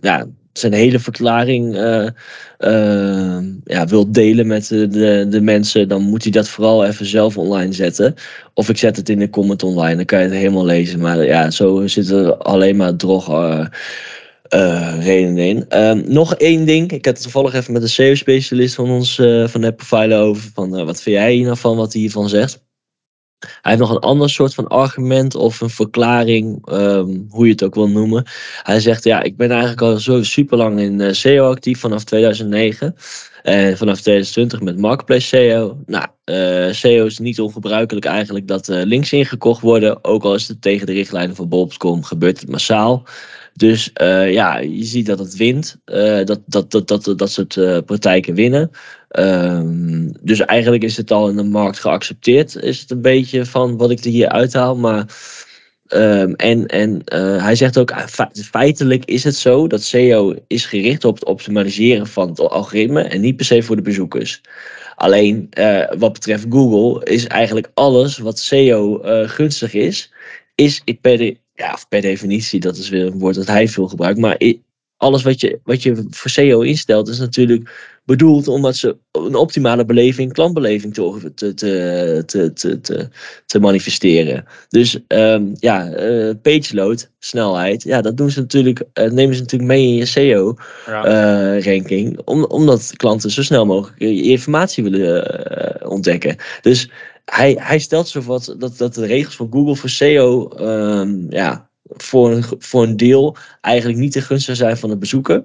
ja, 0.00 0.26
zijn 0.52 0.73
hele 0.73 0.99
verklaring 0.99 1.75
ja, 3.64 3.87
wilt 3.87 4.14
delen 4.14 4.47
met 4.47 4.68
de, 4.68 4.88
de, 4.88 5.26
de 5.30 5.41
mensen, 5.41 5.88
dan 5.88 6.02
moet 6.02 6.23
hij 6.23 6.32
dat 6.32 6.49
vooral 6.49 6.84
even 6.84 7.06
zelf 7.06 7.36
online 7.36 7.73
zetten. 7.73 8.14
Of 8.54 8.69
ik 8.69 8.76
zet 8.76 8.97
het 8.97 9.08
in 9.08 9.19
de 9.19 9.30
comment 9.30 9.62
online, 9.62 9.97
dan 9.97 10.04
kan 10.04 10.19
je 10.19 10.25
het 10.25 10.34
helemaal 10.34 10.64
lezen. 10.64 11.00
Maar 11.00 11.25
ja, 11.25 11.50
zo 11.50 11.86
zitten 11.86 12.25
er 12.25 12.36
alleen 12.36 12.76
maar 12.76 12.97
drog 12.97 13.28
eh, 13.28 13.67
eh, 14.49 15.04
redenen 15.04 15.47
in. 15.47 15.69
Ehm, 15.69 16.02
nog 16.06 16.34
één 16.34 16.67
ding. 16.67 16.93
Ik 16.93 17.04
had 17.04 17.14
het 17.14 17.23
toevallig 17.23 17.54
even 17.54 17.73
met 17.73 17.82
een 17.82 17.88
SEO-specialist 17.88 18.75
van 18.75 18.91
ons 18.91 19.19
eh, 19.19 19.49
van 19.49 19.60
de 19.60 19.73
profiler 19.73 20.21
over. 20.21 20.50
Van, 20.54 20.84
wat 20.84 21.02
vind 21.02 21.17
jij 21.17 21.32
hier 21.32 21.45
nou 21.45 21.56
van, 21.56 21.76
wat 21.76 21.93
hij 21.93 22.00
hiervan 22.00 22.28
zegt? 22.28 22.67
Hij 23.39 23.73
heeft 23.73 23.79
nog 23.79 23.91
een 23.91 23.99
ander 23.99 24.31
soort 24.31 24.55
van 24.55 24.69
argument 24.69 25.35
of 25.35 25.61
een 25.61 25.71
verklaring, 25.71 26.67
ehm, 26.67 27.17
hoe 27.29 27.45
je 27.47 27.53
het 27.53 27.63
ook 27.63 27.75
wil 27.75 27.89
noemen. 27.89 28.25
Hij 28.63 28.81
zegt, 28.81 29.05
ja, 29.05 29.23
ik 29.23 29.37
ben 29.37 29.51
eigenlijk 29.51 29.83
al 29.83 29.97
zo 29.97 30.23
super 30.23 30.57
lang 30.57 30.81
in 30.81 31.01
eh, 31.01 31.13
SEO 31.13 31.51
actief 31.51 31.81
vanaf 31.81 32.05
2009. 32.05 32.95
En 33.43 33.77
vanaf 33.77 34.01
2020 34.01 34.61
met 34.61 34.79
Marketplace 34.79 35.27
SEO. 35.27 35.79
Nou, 35.87 36.07
eh, 36.25 36.73
SEO 36.73 37.07
is 37.07 37.19
niet 37.19 37.41
ongebruikelijk 37.41 38.07
eigenlijk 38.07 38.49
dat 38.49 38.69
eh, 38.69 38.83
links 38.85 39.13
ingekocht 39.13 39.61
worden. 39.61 40.05
Ook 40.05 40.23
al 40.23 40.35
is 40.35 40.49
het 40.49 40.63
tegen 40.63 40.87
de 40.87 40.93
richtlijnen 40.93 41.37
van 41.37 41.49
Bol.com, 41.49 42.03
gebeurt 42.03 42.41
het 42.41 42.51
massaal. 42.51 43.05
Dus 43.55 43.91
ja, 44.31 44.59
je 44.59 44.85
ziet 44.85 45.07
dat 45.07 45.19
het 45.19 45.37
wint. 45.37 45.77
dat, 45.85 46.41
dat, 46.47 46.71
dat, 46.71 46.89
dat, 46.89 47.13
dat 47.17 47.31
soort 47.31 47.85
praktijken 47.87 48.35
winnen. 48.35 48.71
Ehm, 49.08 50.08
dus 50.21 50.40
eigenlijk 50.40 50.82
is 50.82 50.97
het 50.97 51.10
al 51.10 51.28
in 51.28 51.36
de 51.36 51.42
markt 51.42 51.78
geaccepteerd. 51.78 52.56
Is 52.56 52.80
het 52.80 52.90
een 52.90 53.02
beetje 53.02 53.47
van 53.47 53.76
wat 53.76 53.90
ik 53.90 54.04
er 54.04 54.10
hier 54.10 54.28
uithaal. 54.28 54.76
Maar 54.76 55.06
ehm, 55.86 56.32
en, 56.32 56.66
en 56.66 57.04
eh, 57.04 57.42
hij 57.42 57.54
zegt 57.54 57.78
ook, 57.78 57.92
fe- 58.08 58.28
feitelijk 58.50 59.04
is 59.04 59.25
het 59.25 59.34
zo 59.36 59.66
dat 59.66 59.82
SEO 59.82 60.34
is 60.47 60.66
gericht 60.66 61.04
op 61.04 61.14
het 61.14 61.25
optimaliseren 61.25 62.06
van 62.06 62.28
het 62.28 62.40
algoritme 62.40 63.02
en 63.02 63.21
niet 63.21 63.36
per 63.36 63.44
se 63.44 63.62
voor 63.62 63.76
de 63.76 63.82
bezoekers. 63.82 64.40
Alleen 64.94 65.47
eh, 65.50 65.92
wat 65.99 66.12
betreft 66.12 66.47
Google 66.49 67.04
is 67.04 67.26
eigenlijk 67.26 67.71
alles 67.75 68.18
wat 68.18 68.38
SEO 68.38 69.00
eh, 69.00 69.28
gunstig 69.28 69.75
is, 69.75 70.12
is 70.54 70.82
per, 71.00 71.36
ja, 71.54 71.78
per 71.88 72.00
definitie, 72.00 72.60
dat 72.60 72.76
is 72.76 72.88
weer 72.88 73.06
een 73.06 73.18
woord 73.18 73.34
dat 73.34 73.47
hij 73.47 73.68
veel 73.68 73.88
gebruikt, 73.88 74.18
maar 74.18 74.36
alles 74.99 75.23
wat 75.23 75.41
je, 75.41 75.61
wat 75.65 75.82
je 75.82 76.06
voor 76.11 76.30
SEO 76.30 76.61
instelt 76.61 77.08
is 77.08 77.19
natuurlijk 77.19 77.97
bedoeld 78.04 78.49
omdat 78.49 78.76
ze 78.76 78.97
een 79.13 79.34
optimale 79.34 79.84
beleving, 79.84 80.32
klantbeleving 80.32 80.95
te, 80.95 81.32
te, 81.34 81.54
te, 81.54 82.23
te, 82.26 82.52
te, 82.52 82.80
te, 82.80 83.08
te 83.47 83.61
manifesteren. 83.61 84.45
Dus 84.69 84.99
ehm, 85.06 85.45
ja, 85.54 85.91
eh 85.91 86.34
page 86.43 86.75
load, 86.75 87.11
snelheid, 87.19 87.82
ja, 87.82 88.00
dat 88.00 88.17
doen 88.17 88.30
ze 88.30 88.41
natuurlijk, 88.41 88.82
eh, 88.93 89.11
nemen 89.11 89.34
ze 89.34 89.41
natuurlijk 89.41 89.71
mee 89.71 89.87
in 89.87 89.95
je 89.95 90.06
SEO 90.06 90.56
Ja. 90.87 91.04
eh, 91.04 91.65
ranking, 91.65 92.21
om, 92.25 92.45
omdat 92.45 92.93
klanten 92.97 93.30
zo 93.30 93.43
snel 93.43 93.67
mogelijk 93.67 93.99
je 93.99 94.23
informatie 94.23 94.84
willen 94.84 95.91
ontdekken. 95.91 96.37
Dus 96.63 96.91
hij, 97.25 97.56
hij 97.61 97.78
stelt 97.78 98.08
zo 98.08 98.21
wat 98.21 98.54
dat, 98.58 98.76
dat 98.78 98.95
de 98.95 99.06
regels 99.06 99.37
van 99.37 99.49
Google 99.50 99.76
voor 99.76 99.91
SEO 99.91 100.49
ehm, 100.49 101.30
ja, 101.30 101.68
voor, 101.89 102.31
een, 102.31 102.45
voor 102.59 102.83
een 102.83 102.97
deel 102.97 103.37
eigenlijk 103.61 103.99
niet 103.99 104.13
ten 104.13 104.23
gunste 104.23 104.55
zijn 104.55 104.77
van 104.77 104.89
de 104.89 104.97
bezoeker. 104.97 105.45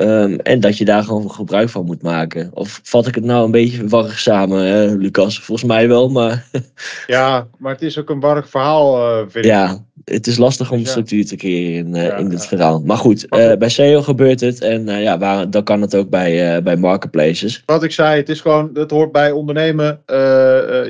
Ehm, 0.00 0.34
en 0.34 0.60
dat 0.60 0.78
je 0.78 0.84
daar 0.84 1.02
gewoon 1.02 1.30
gebruik 1.30 1.68
van 1.68 1.84
moet 1.84 2.02
maken. 2.02 2.50
Of 2.54 2.80
vat 2.82 3.06
ik 3.06 3.14
het 3.14 3.24
nou 3.24 3.44
een 3.44 3.50
beetje 3.50 3.88
warrig 3.88 4.18
samen, 4.18 4.64
hè, 4.64 4.94
Lucas? 4.94 5.40
Volgens 5.40 5.68
mij 5.68 5.88
wel, 5.88 6.08
maar 6.08 6.46
ja, 7.06 7.46
maar 7.58 7.72
het 7.72 7.82
is 7.82 7.98
ook 7.98 8.10
een 8.10 8.20
warrig 8.20 8.48
verhaal, 8.48 8.96
eh, 8.96 9.18
vind 9.18 9.44
ik. 9.44 9.50
ja, 9.50 9.84
het 10.04 10.26
is 10.26 10.36
lastig 10.36 10.70
om 10.70 10.76
Dus 10.76 10.86
ja. 10.86 10.90
structuur 10.90 11.26
te 11.26 11.36
creëren 11.36 11.86
in, 11.86 11.94
eh, 11.94 12.06
Ja, 12.06 12.16
in 12.16 12.28
dit 12.28 12.46
verhaal. 12.46 12.82
Maar 12.82 12.96
goed, 12.96 13.28
eh, 13.28 13.56
bij 13.56 13.68
SEO 13.68 14.02
gebeurt 14.02 14.40
het 14.40 14.60
en 14.60 14.86
ja, 14.86 15.18
waar, 15.18 15.50
dan 15.50 15.64
kan 15.64 15.80
het 15.80 15.96
ook 15.96 16.10
bij, 16.10 16.62
bij 16.62 16.76
marketplaces. 16.76 17.62
Wat 17.66 17.82
ik 17.82 17.92
zei, 17.92 18.16
het 18.16 18.28
is 18.28 18.40
gewoon, 18.40 18.70
het 18.74 18.90
hoort 18.90 19.12
bij 19.12 19.30
ondernemen. 19.30 20.02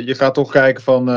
Je 0.07 0.14
gaat 0.16 0.35
toch 0.35 0.51
kijken 0.51 0.83
van 0.83 1.09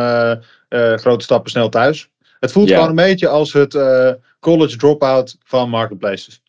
grote 0.98 1.24
stappen 1.24 1.52
snel 1.52 1.70
thuis. 1.70 2.10
Het 2.44 2.52
voelt 2.52 2.68
Ja. 2.70 2.74
gewoon 2.76 2.90
een 2.90 2.96
beetje 2.96 3.28
als 3.28 3.54
het 3.54 3.76
eh, 3.76 4.12
college 4.40 4.78
dropout 4.78 5.38
van 5.44 5.70
marketplaces. 5.70 6.42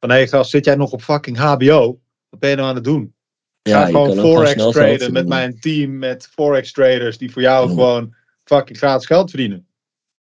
Van 0.00 0.08
hé 0.10 0.16
hey, 0.16 0.28
gast, 0.28 0.50
zit 0.50 0.64
jij 0.64 0.74
nog 0.74 0.92
op 0.92 1.02
fucking 1.02 1.36
HBO? 1.38 2.00
Wat 2.28 2.40
ben 2.40 2.50
je 2.50 2.56
nou 2.56 2.68
aan 2.68 2.74
het 2.74 2.84
doen? 2.84 3.14
Ga 3.62 3.78
Ja, 3.80 3.86
gewoon 3.86 4.06
forex 4.20 4.50
traden 4.70 5.12
met 5.12 5.28
mijn 5.28 5.60
team, 5.60 5.98
met 5.98 6.28
forex 6.32 6.72
traders 6.72 7.18
die 7.18 7.32
voor 7.32 7.42
jou 7.42 7.66
Ja. 7.68 7.74
gewoon 7.74 8.14
fucking 8.44 8.78
gratis 8.78 9.06
geld 9.06 9.30
verdienen. 9.30 9.66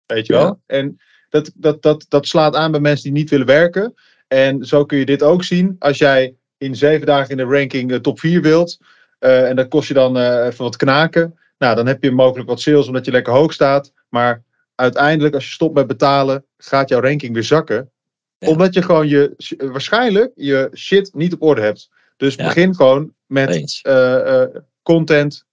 Weet 0.05 0.25
je 0.27 0.33
wel? 0.33 0.61
En 0.65 0.99
dat, 1.29 1.51
dat, 1.55 1.81
dat, 1.81 2.05
dat 2.09 2.27
slaat 2.27 2.55
aan 2.55 2.71
bij 2.71 2.79
mensen 2.79 3.03
die 3.03 3.21
niet 3.21 3.29
willen 3.29 3.45
werken. 3.45 3.93
En 4.27 4.65
zo 4.65 4.85
kun 4.85 4.97
je 4.97 5.05
dit 5.05 5.23
ook 5.23 5.43
zien. 5.43 5.75
Als 5.79 5.97
jij 5.97 6.35
in 6.57 6.75
zeven 6.75 7.05
dagen 7.05 7.29
in 7.29 7.37
de 7.37 7.55
ranking 7.57 7.91
eh, 7.91 7.97
top 7.97 8.19
4 8.19 8.41
wilt. 8.41 8.77
eh, 9.19 9.49
en 9.49 9.55
dat 9.55 9.67
kost 9.67 9.87
je 9.87 9.93
dan 9.93 10.17
even 10.17 10.63
wat 10.63 10.75
knaken. 10.77 11.39
Nou, 11.57 11.75
dan 11.75 11.87
heb 11.87 12.03
je 12.03 12.11
mogelijk 12.11 12.49
wat 12.49 12.61
sales 12.61 12.87
omdat 12.87 13.05
je 13.05 13.11
lekker 13.11 13.33
hoog 13.33 13.53
staat. 13.53 13.93
Maar 14.09 14.43
uiteindelijk, 14.75 15.33
als 15.33 15.45
je 15.45 15.51
stopt 15.51 15.75
met 15.75 15.87
betalen, 15.87 16.45
gaat 16.57 16.89
jouw 16.89 17.01
ranking 17.01 17.33
weer 17.33 17.43
zakken. 17.43 17.91
Ja. 18.37 18.47
Omdat 18.49 18.73
je 18.73 18.81
gewoon 18.81 19.07
je, 19.07 19.35
waarschijnlijk 19.57 20.31
je 20.35 20.69
shit 20.73 21.13
niet 21.13 21.33
op 21.33 21.41
orde 21.41 21.61
hebt. 21.61 21.89
Dus 22.17 22.35
Ja. 22.35 22.45
begin 22.45 22.75
gewoon 22.75 23.13
met 23.25 23.79
eh, 23.81 24.41
eh, 24.41 24.49
content, 24.81 25.45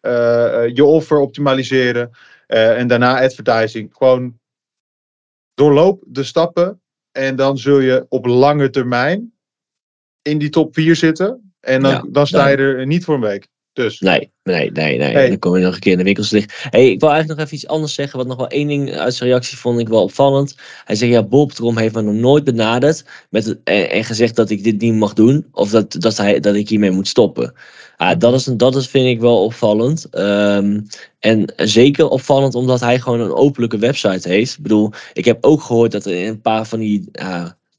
eh, 0.00 0.64
eh, 0.64 0.74
je 0.74 0.84
offer 0.84 1.18
optimaliseren 1.18 2.10
eh, 2.46 2.78
en 2.78 2.86
daarna 2.86 3.20
advertising. 3.20 3.94
Gewoon 3.96 4.38
doorloop 5.54 6.02
de 6.06 6.22
stappen 6.22 6.80
En 7.12 7.36
dan 7.36 7.58
zul 7.58 7.78
je 7.78 8.06
op 8.08 8.26
lange 8.26 8.70
termijn 8.70 9.32
in 10.22 10.38
die 10.38 10.48
top 10.50 10.74
4 10.74 10.96
zitten. 10.96 11.54
En 11.60 11.82
dan, 11.82 11.90
Ja, 11.90 12.04
dan 12.10 12.26
sta 12.26 12.48
je 12.48 12.56
er 12.56 12.86
niet 12.86 13.04
voor 13.04 13.14
een 13.14 13.20
week. 13.20 13.48
Dus 13.72 14.00
Nee, 14.00 14.30
nee, 14.42 14.70
nee, 14.70 14.98
nee. 14.98 15.12
Hey. 15.12 15.28
Dan 15.28 15.38
kom 15.38 15.56
je 15.56 15.64
nog 15.64 15.74
een 15.74 15.80
keer 15.80 15.92
in 15.92 15.98
de 15.98 16.04
winkels 16.04 16.30
liggen. 16.30 16.52
Hey, 16.70 16.90
ik 16.90 17.00
wil 17.00 17.10
eigenlijk 17.10 17.38
nog 17.38 17.48
even 17.48 17.58
iets 17.58 17.72
anders 17.72 17.94
zeggen. 17.94 18.18
Wat 18.18 18.26
nog 18.26 18.36
wel 18.36 18.48
één 18.48 18.68
ding 18.68 18.94
uit 18.94 19.14
zijn 19.14 19.28
reactie 19.28 19.58
vond 19.58 19.78
ik 19.78 19.88
wel 19.88 20.02
opvallend. 20.02 20.54
Hij 20.84 20.96
zegt, 20.96 21.12
ja, 21.12 21.22
Bobtrom 21.22 21.78
heeft 21.78 21.94
me 21.94 22.02
nog 22.02 22.14
nooit 22.14 22.44
benaderd. 22.44 23.04
Met 23.30 23.44
het, 23.44 23.60
en, 23.64 23.90
en 23.90 24.04
gezegd 24.04 24.36
dat 24.36 24.50
ik 24.50 24.64
dit 24.64 24.80
niet 24.80 24.94
mag 24.94 25.12
doen. 25.12 25.46
Of 25.52 25.70
dat, 25.70 25.92
dat, 25.98 26.16
hij, 26.16 26.40
dat 26.40 26.54
ik 26.54 26.68
hiermee 26.68 26.90
moet 26.90 27.08
stoppen. 27.08 27.54
Ah, 27.96 28.18
dat, 28.18 28.34
is, 28.34 28.44
dat 28.44 28.76
is, 28.76 28.86
vind 28.86 29.06
ik 29.06 29.20
wel 29.20 29.44
opvallend. 29.44 30.04
Ehm, 30.10 30.80
en 31.18 31.52
zeker 31.56 32.08
opvallend 32.08 32.54
omdat 32.54 32.80
hij 32.80 33.00
gewoon 33.00 33.20
een 33.20 33.34
openlijke 33.34 33.78
website 33.78 34.28
heeft. 34.28 34.56
Ik 34.56 34.62
bedoel, 34.62 34.92
ik 35.12 35.24
heb 35.24 35.44
ook 35.44 35.62
gehoord 35.62 35.92
dat 35.92 36.04
er 36.04 36.14
in 36.14 36.28
een 36.28 36.40
paar 36.40 36.66
van 36.66 36.78
die 36.78 37.10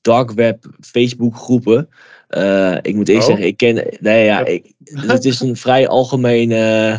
dark 0.01 0.31
web 0.31 0.65
Facebook 0.81 1.35
groepen. 1.35 1.89
Eh, 2.33 2.77
ik 2.81 2.95
moet 2.95 3.09
eerst 3.09 3.21
Oh. 3.21 3.27
zeggen, 3.27 3.47
ik 3.47 3.57
ken. 3.57 3.83
Nee, 3.99 4.25
ja, 4.25 4.45
ik, 4.45 4.71
het 4.83 5.25
is 5.25 5.39
een 5.39 5.55
vrij 5.55 5.87
algemeen. 5.87 6.51
eh, 6.51 6.97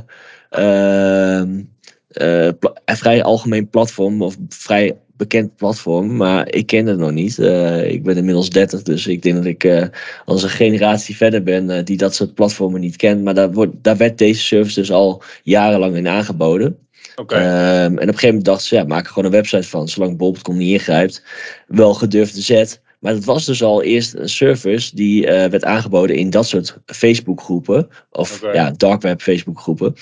ehm, 0.50 1.60
eh, 2.08 2.46
een 2.84 2.96
vrij 2.96 3.22
algemeen 3.22 3.68
platform. 3.68 4.22
Of 4.22 4.36
vrij 4.48 4.96
bekend 5.16 5.56
platform. 5.56 6.16
Maar 6.16 6.48
ik 6.52 6.66
ken 6.66 6.86
het 6.86 6.98
nog 6.98 7.10
niet. 7.10 7.38
Eh, 7.38 7.90
ik 7.90 8.02
ben 8.02 8.16
inmiddels 8.16 8.50
30, 8.50 8.82
dus 8.82 9.06
ik 9.06 9.22
denk 9.22 9.36
dat 9.36 9.44
ik 9.44 9.90
als 10.24 10.42
een 10.42 10.48
generatie 10.48 11.16
verder 11.16 11.42
ben. 11.42 11.84
die 11.84 11.96
dat 11.96 12.14
soort 12.14 12.34
platformen 12.34 12.80
niet 12.80 12.96
kent. 12.96 13.22
Maar 13.24 13.34
daar, 13.34 13.52
wordt, 13.52 13.72
daar 13.82 13.96
werd 13.96 14.18
deze 14.18 14.40
service 14.42 14.80
dus 14.80 14.90
al 14.92 15.22
jarenlang 15.42 15.96
in 15.96 16.08
aangeboden. 16.08 16.78
oké. 17.16 17.34
Ehm, 17.34 17.44
en 17.44 17.92
op 17.92 17.98
een 18.00 18.06
gegeven 18.06 18.26
moment 18.28 18.44
dachten 18.44 18.66
ze, 18.66 18.74
ja, 18.74 18.84
maak 18.84 19.04
er 19.04 19.08
gewoon 19.12 19.24
een 19.24 19.30
website 19.30 19.68
van, 19.68 19.88
zolang 19.88 20.16
Bol.com 20.16 20.56
niet 20.56 20.72
ingrijpt. 20.72 21.22
Wel 21.66 21.94
gedurfde 21.94 22.40
zet. 22.40 22.80
Maar 23.04 23.12
het 23.12 23.24
was 23.24 23.44
dus 23.44 23.62
al 23.62 23.82
eerst 23.82 24.14
een 24.14 24.28
service 24.28 24.96
die 24.96 25.26
eh, 25.26 25.50
werd 25.50 25.64
aangeboden 25.64 26.16
in 26.16 26.30
dat 26.30 26.46
soort 26.46 26.78
Facebookgroepen. 26.86 27.88
Of 28.10 28.42
ja, 28.52 28.70
dark 28.70 29.02
web 29.02 29.22
Facebookgroepen. 29.22 29.94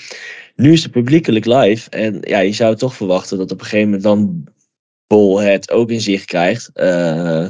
Nu 0.55 0.71
is 0.71 0.83
het 0.83 0.91
publiekelijk 0.91 1.45
live. 1.45 1.89
En 1.89 2.17
ja, 2.21 2.39
je 2.39 2.51
zou 2.53 2.75
toch 2.75 2.95
verwachten 2.95 3.37
dat 3.37 3.51
op 3.51 3.59
een 3.59 3.65
gegeven 3.65 3.85
moment 3.85 4.03
dan 4.03 4.43
Bol 5.07 5.41
het 5.41 5.71
ook 5.71 5.89
in 5.89 6.01
zich 6.01 6.25
krijgt. 6.25 6.69
Eh, 6.73 7.45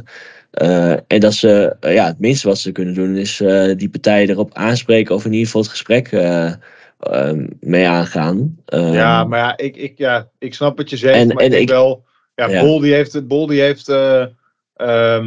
eh, 0.51 0.91
en 1.07 1.19
dat 1.19 1.33
ze, 1.33 1.75
ja, 1.81 2.05
het 2.05 2.19
minste 2.19 2.47
wat 2.47 2.57
ze 2.57 2.71
kunnen 2.71 2.93
doen 2.93 3.15
is 3.15 3.37
die 3.77 3.89
partijen 3.89 4.29
erop 4.29 4.53
aanspreken 4.53 5.15
of 5.15 5.25
in 5.25 5.31
ieder 5.31 5.45
geval 5.45 5.61
het 5.61 5.69
gesprek 5.69 6.07
eh, 6.11 6.53
ehm, 6.99 7.47
mee 7.59 7.87
aangaan. 7.87 8.57
Ehm, 8.65 8.93
ja, 8.93 9.23
maar 9.23 9.39
ja 9.39 9.57
ik, 9.57 9.75
ik, 9.75 9.97
ja, 9.97 10.29
ik 10.39 10.53
snap 10.53 10.77
wat 10.77 10.89
je 10.89 10.97
zegt. 10.97 11.15
En- 11.15 11.27
maar 11.27 11.43
en 11.43 11.53
ik 11.53 11.59
ik- 11.59 11.69
wel. 11.69 12.03
Ja, 12.35 12.47
Ja. 12.49 12.61
Bol 12.61 12.79
die 12.79 12.93
heeft. 12.93 13.27
Bol 13.27 13.47
die 13.47 13.61
heeft 13.61 13.87
eh, 14.83 15.25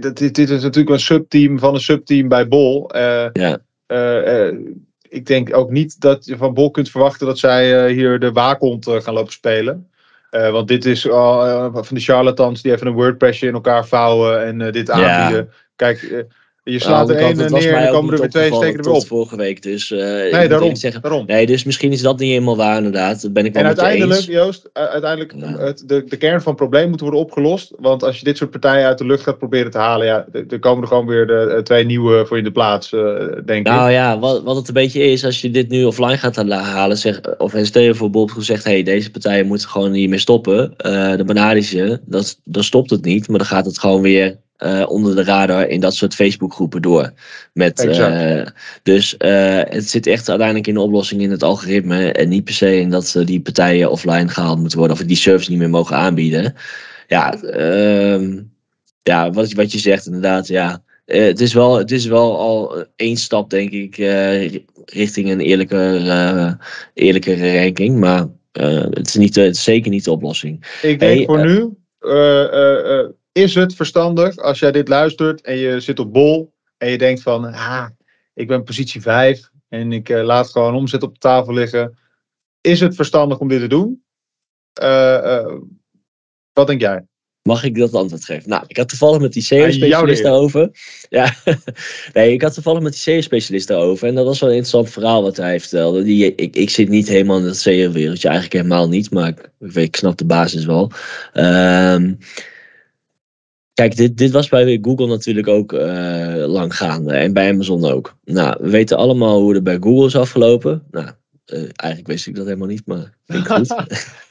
dit, 0.00 0.34
dit 0.34 0.38
is 0.38 0.62
natuurlijk 0.62 0.88
een 0.94 1.00
subteam 1.00 1.58
van 1.58 1.74
een 1.74 1.80
subteam 1.80 2.28
bij 2.28 2.48
Bol. 2.48 2.90
Eh, 2.90 3.26
Ja. 3.32 3.58
ik 5.08 5.26
denk 5.26 5.56
ook 5.56 5.70
niet 5.70 6.00
dat 6.00 6.24
je 6.24 6.36
van 6.36 6.54
Bol 6.54 6.70
kunt 6.70 6.90
verwachten 6.90 7.26
dat 7.26 7.38
zij 7.38 7.90
hier 7.92 8.18
de 8.18 8.32
waakhond 8.32 8.86
gaan 8.88 9.14
lopen 9.14 9.32
spelen. 9.32 9.90
Want 10.30 10.68
dit 10.68 10.84
is 10.84 11.00
van 11.02 11.84
de 11.88 12.00
charlatans 12.00 12.62
die 12.62 12.72
even 12.72 12.86
een 12.86 12.92
WordPressje 12.92 13.46
in 13.46 13.52
elkaar 13.54 13.86
vouwen 13.86 14.44
en 14.44 14.72
dit 14.72 14.86
Ja. 14.86 14.92
aanbieden. 14.92 15.52
Kijk, 15.76 16.26
je 16.72 16.78
de 16.78 16.84
slaat 16.84 17.10
er 17.10 17.16
één 17.16 17.36
neer 17.36 17.74
en 17.74 17.82
dan 17.84 17.92
komen 17.92 18.14
er 18.14 18.20
weer 18.20 18.28
twee 18.28 18.52
steken 18.54 18.84
erop. 18.84 19.06
vorige 19.06 19.36
week. 19.36 19.62
Dus 19.62 19.90
eh, 19.92 19.98
Nee, 20.32 20.48
daarom. 20.48 20.76
zeggen. 20.76 21.02
daarom. 21.02 21.26
Nee, 21.26 21.46
dus 21.46 21.64
misschien 21.64 21.92
is 21.92 22.02
dat 22.02 22.18
niet 22.18 22.30
helemaal 22.30 22.56
waar 22.56 22.76
inderdaad. 22.76 23.22
Dat 23.22 23.32
ben 23.32 23.44
ik 23.44 23.52
wel 23.52 23.62
En 23.62 23.68
uiteindelijk. 23.68 24.20
Joost, 24.20 24.64
u- 24.66 24.70
uiteindelijk 24.80 25.32
Ja. 25.36 25.58
het, 25.58 25.82
de, 25.86 26.04
de 26.08 26.16
kern 26.16 26.40
van 26.42 26.52
het 26.52 26.60
probleem 26.60 26.90
moet 26.90 27.00
worden 27.00 27.20
opgelost. 27.20 27.72
Want 27.78 28.02
als 28.02 28.18
je 28.18 28.24
dit 28.24 28.36
soort 28.36 28.50
partijen 28.50 28.86
uit 28.86 28.98
de 28.98 29.06
lucht 29.06 29.22
gaat 29.22 29.38
proberen 29.38 29.70
te 29.70 29.78
halen, 29.78 30.06
ja, 30.06 30.26
er 30.48 30.58
komen 30.58 30.82
er 30.82 30.88
gewoon 30.88 31.06
weer 31.06 31.26
de, 31.26 31.54
eh, 31.56 31.62
twee 31.62 31.84
nieuwe 31.84 32.26
voor 32.26 32.38
in 32.38 32.44
de 32.44 32.52
plaats, 32.52 32.92
eh, 32.92 33.00
denk 33.44 33.66
ik. 33.66 33.72
Nou 33.72 33.90
ja, 33.90 34.18
wat, 34.18 34.42
wat 34.42 34.56
het 34.56 34.68
een 34.68 34.74
beetje 34.74 35.02
is, 35.02 35.24
als 35.24 35.40
je 35.40 35.50
dit 35.50 35.68
nu 35.68 35.84
offline 35.84 36.18
gaat 36.18 36.36
halen, 36.36 36.98
zeg, 36.98 37.20
of 37.38 37.54
stel 37.62 37.82
je 37.82 37.94
voor 37.94 38.10
Bob 38.10 38.30
zegt, 38.38 38.64
hey, 38.64 38.82
deze 38.82 39.10
partijen 39.10 39.46
moeten 39.46 39.68
gewoon 39.68 39.92
hiermee 39.92 40.18
stoppen, 40.18 40.74
eh 40.76 41.16
dan 41.16 41.26
benader 41.26 41.56
je 41.56 41.62
ze, 41.62 42.00
dat, 42.06 42.40
dan 42.44 42.64
stopt 42.64 42.90
het 42.90 43.04
niet, 43.04 43.28
maar 43.28 43.38
dan 43.38 43.46
gaat 43.46 43.66
het 43.66 43.78
gewoon 43.78 44.02
weer 44.02 44.38
eh, 44.58 44.84
onder 44.88 45.16
de 45.16 45.24
radar 45.24 45.68
in 45.68 45.80
dat 45.80 45.94
soort 45.94 46.14
Facebookgroepen 46.14 46.82
door. 46.82 47.12
Met, 47.52 47.86
eh, 47.86 48.46
dus 48.82 49.16
eh, 49.16 49.60
het 49.64 49.88
zit 49.88 50.06
echt 50.06 50.28
uiteindelijk 50.28 50.66
in 50.66 50.74
de 50.74 50.80
oplossing 50.80 51.20
in 51.20 51.30
het 51.30 51.42
algoritme 51.42 52.12
en 52.12 52.28
niet 52.28 52.44
per 52.44 52.54
se 52.54 52.80
in 52.80 52.90
dat 52.90 53.22
die 53.24 53.40
partijen 53.40 53.90
offline 53.90 54.28
gehaald 54.28 54.58
moeten 54.58 54.78
worden 54.78 54.96
of 54.96 55.02
die 55.02 55.16
service 55.16 55.50
niet 55.50 55.58
meer 55.58 55.70
mogen 55.70 55.96
aanbieden. 55.96 56.54
Ja, 57.06 57.42
ehm, 57.42 58.42
ja 59.02 59.30
wat, 59.30 59.52
wat 59.52 59.72
je 59.72 59.78
zegt 59.78 60.06
inderdaad, 60.06 60.46
ja. 60.46 60.82
Het, 61.04 61.40
is 61.40 61.52
wel, 61.52 61.78
het 61.78 61.90
is 61.90 62.06
wel 62.06 62.38
al 62.38 62.84
één 62.96 63.16
stap, 63.16 63.50
denk 63.50 63.70
ik, 63.70 63.96
ri- 63.96 64.64
richting 64.84 65.30
een 65.30 65.40
eerlijker, 65.40 66.58
eerlijkere 66.94 67.60
ranking. 67.62 67.98
Maar 67.98 68.26
het, 68.90 69.06
is 69.06 69.14
niet, 69.14 69.34
het 69.34 69.54
is 69.56 69.64
zeker 69.64 69.90
niet 69.90 70.04
de 70.04 70.10
oplossing. 70.10 70.78
ik 70.82 71.00
denk 71.00 71.14
hey, 71.16 71.24
voor 71.24 71.46
nu, 71.46 71.76
is 73.32 73.54
het 73.54 73.74
verstandig 73.74 74.36
als 74.36 74.58
jij 74.58 74.72
dit 74.72 74.88
luistert 74.88 75.40
en 75.40 75.56
je 75.56 75.80
zit 75.80 75.98
op 75.98 76.12
bol 76.12 76.52
en 76.76 76.90
je 76.90 76.98
denkt 76.98 77.22
van, 77.22 77.44
ah, 77.44 77.86
ik 78.34 78.48
ben 78.48 78.64
positie 78.64 79.00
5 79.00 79.50
en 79.68 79.92
ik 79.92 80.08
eh, 80.08 80.24
laat 80.24 80.50
gewoon 80.50 80.74
omzet 80.74 81.02
op 81.02 81.12
de 81.12 81.20
tafel 81.20 81.52
liggen. 81.52 81.98
Is 82.60 82.80
het 82.80 82.94
verstandig 82.94 83.38
om 83.38 83.48
dit 83.48 83.60
te 83.60 83.66
doen? 83.66 84.02
Eh, 84.72 85.36
eh, 85.36 85.54
wat 86.52 86.66
denk 86.66 86.80
jij? 86.80 87.06
Mag 87.42 87.64
ik 87.64 87.78
dat 87.78 87.94
antwoord 87.94 88.24
geven? 88.24 88.48
Nou, 88.48 88.64
ik 88.66 88.76
had 88.76 88.88
toevallig 88.88 89.20
met 89.20 89.32
die 89.32 89.46
eer. 89.48 90.22
daarover. 90.22 90.70
Ja, 91.08 91.34
nee, 92.12 92.32
ik 92.32 92.42
had 92.42 92.54
toevallig 92.54 92.82
met 92.82 92.92
die 92.92 93.00
SEO-specialist 93.00 93.68
daarover. 93.68 94.08
En 94.08 94.14
dat 94.14 94.24
was 94.24 94.40
wel 94.40 94.48
een 94.48 94.56
interessant 94.56 94.92
verhaal 94.92 95.22
wat 95.22 95.36
hij 95.36 95.60
vertelde. 95.60 96.02
Die, 96.02 96.34
ik, 96.34 96.56
ik 96.56 96.70
zit 96.70 96.88
niet 96.88 97.08
helemaal 97.08 97.38
in 97.38 97.44
dat 97.44 97.56
SEO-wereldje, 97.56 98.28
eigenlijk 98.28 98.56
helemaal 98.56 98.88
niet. 98.88 99.10
Maar 99.10 99.28
ik, 99.28 99.50
ik, 99.76 99.96
snap 99.96 100.18
de 100.18 100.24
basis 100.24 100.64
wel. 100.64 100.90
Ehm, 101.32 102.14
kijk, 103.78 103.96
dit, 103.96 104.16
dit 104.16 104.30
was 104.30 104.48
bij 104.48 104.78
Google 104.82 105.06
natuurlijk 105.06 105.48
ook 105.48 105.72
eh, 105.72 106.44
lang 106.46 106.76
gaande. 106.76 107.12
En 107.12 107.32
bij 107.32 107.50
Amazon 107.50 107.84
ook. 107.84 108.16
Nou, 108.24 108.56
we 108.60 108.70
weten 108.70 108.96
allemaal 108.96 109.40
hoe 109.40 109.54
het 109.54 109.64
bij 109.64 109.78
Google 109.80 110.06
is 110.06 110.16
afgelopen. 110.16 110.82
Nou, 110.90 111.08
eh, 111.48 111.58
eigenlijk 111.76 112.06
wist 112.06 112.26
ik 112.26 112.34
dat 112.36 112.44
helemaal 112.44 112.68
niet, 112.68 112.82
maar 112.86 113.16
vind 113.26 113.44
ik 113.44 113.52
goed. 113.52 113.74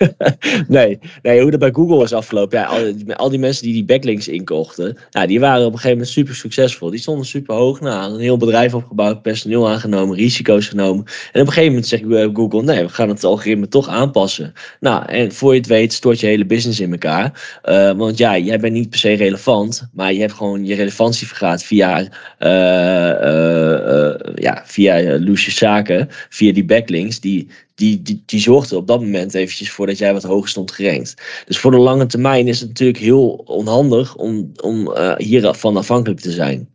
nee, 0.67 0.99
nee, 1.21 1.41
hoe 1.41 1.51
dat 1.51 1.60
bij 1.60 1.71
Google 1.71 2.03
is 2.03 2.13
afgelopen. 2.13 2.60
Ja, 2.60 2.65
al, 2.65 2.84
die- 2.95 3.15
al 3.15 3.30
die 3.30 3.39
mensen 3.39 3.63
die 3.63 3.73
die 3.73 3.86
backlinks 3.86 4.27
inkochten, 4.27 4.97
ja, 5.10 5.25
die 5.25 5.39
waren 5.39 5.60
op 5.65 5.71
een 5.71 5.77
gegeven 5.77 5.97
moment 5.97 6.10
super 6.10 6.36
succesvol. 6.36 6.89
Die 6.89 6.99
stonden 6.99 7.25
super 7.25 7.56
hoog. 7.56 7.80
Nou, 7.82 8.13
een 8.13 8.19
heel 8.19 8.38
bedrijf 8.38 8.73
opgebouwd, 8.73 9.21
personeel 9.21 9.69
aangenomen, 9.69 10.15
risico's 10.17 10.67
genomen. 10.67 11.06
En 11.32 11.41
op 11.41 11.47
een 11.47 11.53
gegeven 11.53 11.67
moment 11.67 11.88
zegt 11.88 12.03
eh, 12.03 12.30
Google, 12.34 12.63
nee, 12.63 12.84
we 12.84 12.89
gaan 12.89 13.10
het 13.10 13.23
algoritme 13.23 13.67
toch 13.67 13.88
aanpassen. 13.88 14.53
Nou, 14.80 15.06
en 15.06 15.32
voor 15.32 15.53
je 15.53 15.60
het 15.60 15.67
weet 15.69 15.93
stort 15.93 16.19
je 16.19 16.27
hele 16.27 16.45
business 16.45 16.80
in 16.80 16.91
elkaar. 16.91 17.60
Eh, 17.62 17.91
want 17.91 18.17
ja, 18.17 18.38
jij 18.38 18.60
bent 18.60 18.73
niet 18.73 18.89
per 18.89 18.99
se 18.99 19.13
relevant, 19.13 19.88
maar 19.93 20.13
je 20.13 20.19
hebt 20.19 20.34
gewoon 20.34 20.65
je 20.65 20.75
relevantie 20.75 21.27
vergaat 21.27 21.63
via, 21.63 21.99
eh, 22.38 24.15
ja, 24.36 24.62
via 24.65 25.01
uh, 25.01 25.25
loesje 25.25 25.51
zaken, 25.51 26.08
via 26.30 26.53
die 26.53 26.65
backlinks. 26.65 27.07
Die, 27.08 27.48
die, 27.76 28.02
die, 28.02 28.24
die 28.26 28.39
zorgden 28.39 28.78
op 28.78 28.88
dat 28.88 29.02
moment 29.02 29.34
eventjes 29.34 29.72
voor 29.72 29.86
dat 29.86 29.98
jij 29.98 30.13
wat 30.13 30.24
hoger 30.24 30.50
stond 30.50 30.72
gerankt. 30.72 31.13
Dus 31.46 31.60
voor 31.60 31.72
de 31.72 31.78
lange 31.78 32.06
termijn 32.06 32.48
is 32.48 32.60
het 32.60 32.67
natuurlijk 32.67 33.00
heel 33.00 33.30
onhandig 33.30 34.15
om, 34.15 34.52
om 34.62 34.88
uh, 34.88 35.15
hiervan 35.17 35.78
afhankelijk 35.78 36.20
te 36.20 36.32
zijn. 36.32 36.70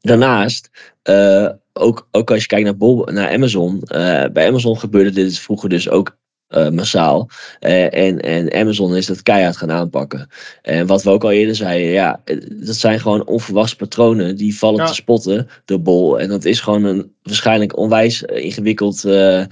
Daarnaast, 0.00 0.70
uh, 1.04 1.48
ook, 1.72 2.08
ook 2.10 2.30
als 2.30 2.40
je 2.40 2.46
kijkt 2.46 2.64
naar, 2.64 2.76
Bol, 2.76 3.04
naar 3.04 3.30
Amazon, 3.30 3.74
uh, 3.74 4.24
bij 4.32 4.48
Amazon 4.48 4.78
gebeurde 4.78 5.10
dit 5.10 5.38
vroeger 5.38 5.68
dus 5.68 5.88
ook 5.88 6.18
uh, 6.50 6.68
massaal. 6.68 7.28
Uh, 7.60 7.94
en, 7.94 8.20
en 8.20 8.52
Amazon 8.52 8.96
is 8.96 9.06
dat 9.06 9.22
keihard 9.22 9.56
gaan 9.56 9.70
aanpakken. 9.70 10.28
En 10.62 10.86
wat 10.86 11.02
we 11.02 11.10
ook 11.10 11.24
al 11.24 11.30
eerder 11.30 11.54
zeiden, 11.54 11.88
ja, 11.88 12.20
dat 12.48 12.76
zijn 12.76 13.00
gewoon 13.00 13.26
onverwachte 13.26 13.76
patronen 13.76 14.36
die 14.36 14.58
vallen 14.58 14.80
ja. 14.80 14.86
te 14.86 14.94
spotten, 14.94 15.48
de 15.64 15.78
bol. 15.78 16.20
En 16.20 16.28
dat 16.28 16.44
is 16.44 16.60
gewoon 16.60 16.84
een 16.84 17.12
waarschijnlijk 17.22 17.76
onwijs 17.76 18.22
ingewikkeld, 18.22 19.04
uh, 19.04 19.44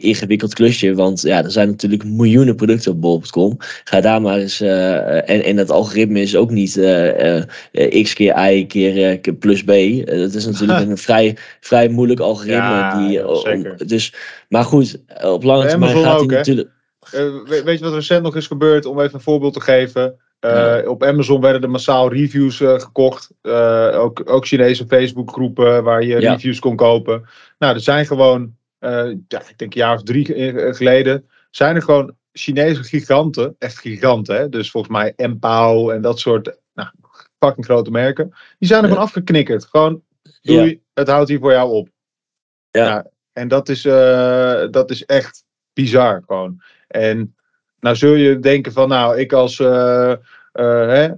ingewikkeld 0.00 0.54
klusje. 0.54 0.94
Want 0.94 1.22
ja, 1.22 1.44
er 1.44 1.50
zijn 1.50 1.68
natuurlijk 1.68 2.04
miljoenen 2.04 2.56
producten 2.56 2.92
op 2.92 3.00
bol.com. 3.00 3.56
Ga 3.84 4.00
daar 4.00 4.22
maar 4.22 4.38
eens. 4.38 4.60
Uh, 4.60 5.30
en, 5.30 5.44
en 5.44 5.56
dat 5.56 5.70
algoritme 5.70 6.20
is 6.20 6.36
ook 6.36 6.50
niet 6.50 6.76
uh, 6.76 7.42
x 8.02 8.14
keer 8.14 8.50
y 8.50 8.66
keer 8.66 9.34
plus 9.38 9.62
b. 9.62 9.66
dat 10.06 10.34
is 10.34 10.46
natuurlijk 10.46 10.80
een 10.88 10.98
vrij, 10.98 11.36
vrij 11.60 11.88
moeilijk 11.88 12.20
algoritme. 12.20 12.56
Ja, 12.56 13.06
die. 13.06 13.28
Om, 13.28 13.76
dus, 13.86 14.14
maar 14.48 14.64
goed, 14.64 15.00
op 15.22 15.42
lange 15.42 15.66
termijn 15.66 15.96
gaat 15.96 16.18
hij 16.18 16.26
natuurlijk. 16.26 16.68
Weet 17.64 17.78
je 17.78 17.84
wat 17.84 17.94
recent 17.94 18.22
nog 18.22 18.36
is 18.36 18.46
gebeurd? 18.46 18.86
Om 18.86 19.00
even 19.00 19.14
een 19.14 19.20
voorbeeld 19.20 19.54
te 19.54 19.60
geven. 19.60 20.16
Ja. 20.40 20.82
Op 20.88 21.02
Amazon 21.04 21.40
werden 21.40 21.62
er 21.62 21.70
massaal 21.70 22.12
reviews 22.12 22.60
uh, 22.60 22.78
gekocht. 22.78 23.30
Uh, 23.42 23.90
ook, 23.94 24.22
ook 24.30 24.46
Chinese 24.46 24.86
Facebookgroepen 24.86 25.84
waar 25.84 26.02
je 26.02 26.20
Ja. 26.20 26.32
reviews 26.32 26.58
kon 26.58 26.76
kopen. 26.76 27.28
Nou, 27.58 27.74
er 27.74 27.80
zijn 27.80 28.06
gewoon, 28.06 28.56
ja, 28.78 29.40
ik 29.48 29.54
denk 29.58 29.74
een 29.74 29.80
jaar 29.80 29.94
of 29.94 30.02
drie 30.02 30.24
geleden, 30.74 31.28
zijn 31.50 31.76
er 31.76 31.82
gewoon 31.82 32.14
Chinese 32.32 32.82
giganten, 32.82 33.56
echt 33.58 33.78
giganten, 33.78 34.36
hè? 34.36 34.48
dus 34.48 34.70
volgens 34.70 34.92
mij 34.92 35.12
Empao 35.16 35.90
en 35.90 36.02
dat 36.02 36.18
soort 36.18 36.58
nou, 36.74 36.88
fucking 37.38 37.64
grote 37.66 37.90
merken, 37.90 38.34
die 38.58 38.68
zijn 38.68 38.80
er 38.82 38.86
Ja. 38.86 38.92
gewoon 38.92 39.06
afgeknikkerd. 39.08 39.64
Gewoon, 39.64 40.02
doei, 40.42 40.82
het 40.94 41.08
houdt 41.08 41.28
hier 41.28 41.38
voor 41.38 41.52
jou 41.52 41.70
op. 41.70 41.88
Ja. 42.70 43.06
en 43.32 43.48
dat 43.48 43.68
is, 43.68 43.84
eh, 43.84 44.64
dat 44.70 44.90
is 44.90 45.04
echt 45.04 45.44
bizar 45.72 46.22
gewoon. 46.26 46.62
En 46.88 47.34
nou 47.80 47.96
zul 47.96 48.14
je 48.14 48.38
denken 48.38 48.72
van, 48.72 48.88
nou, 48.88 49.18
ik 49.18 49.32
als 49.32 49.58
eh, 49.60 50.12
eh, 50.12 50.18
hè, 50.52 51.08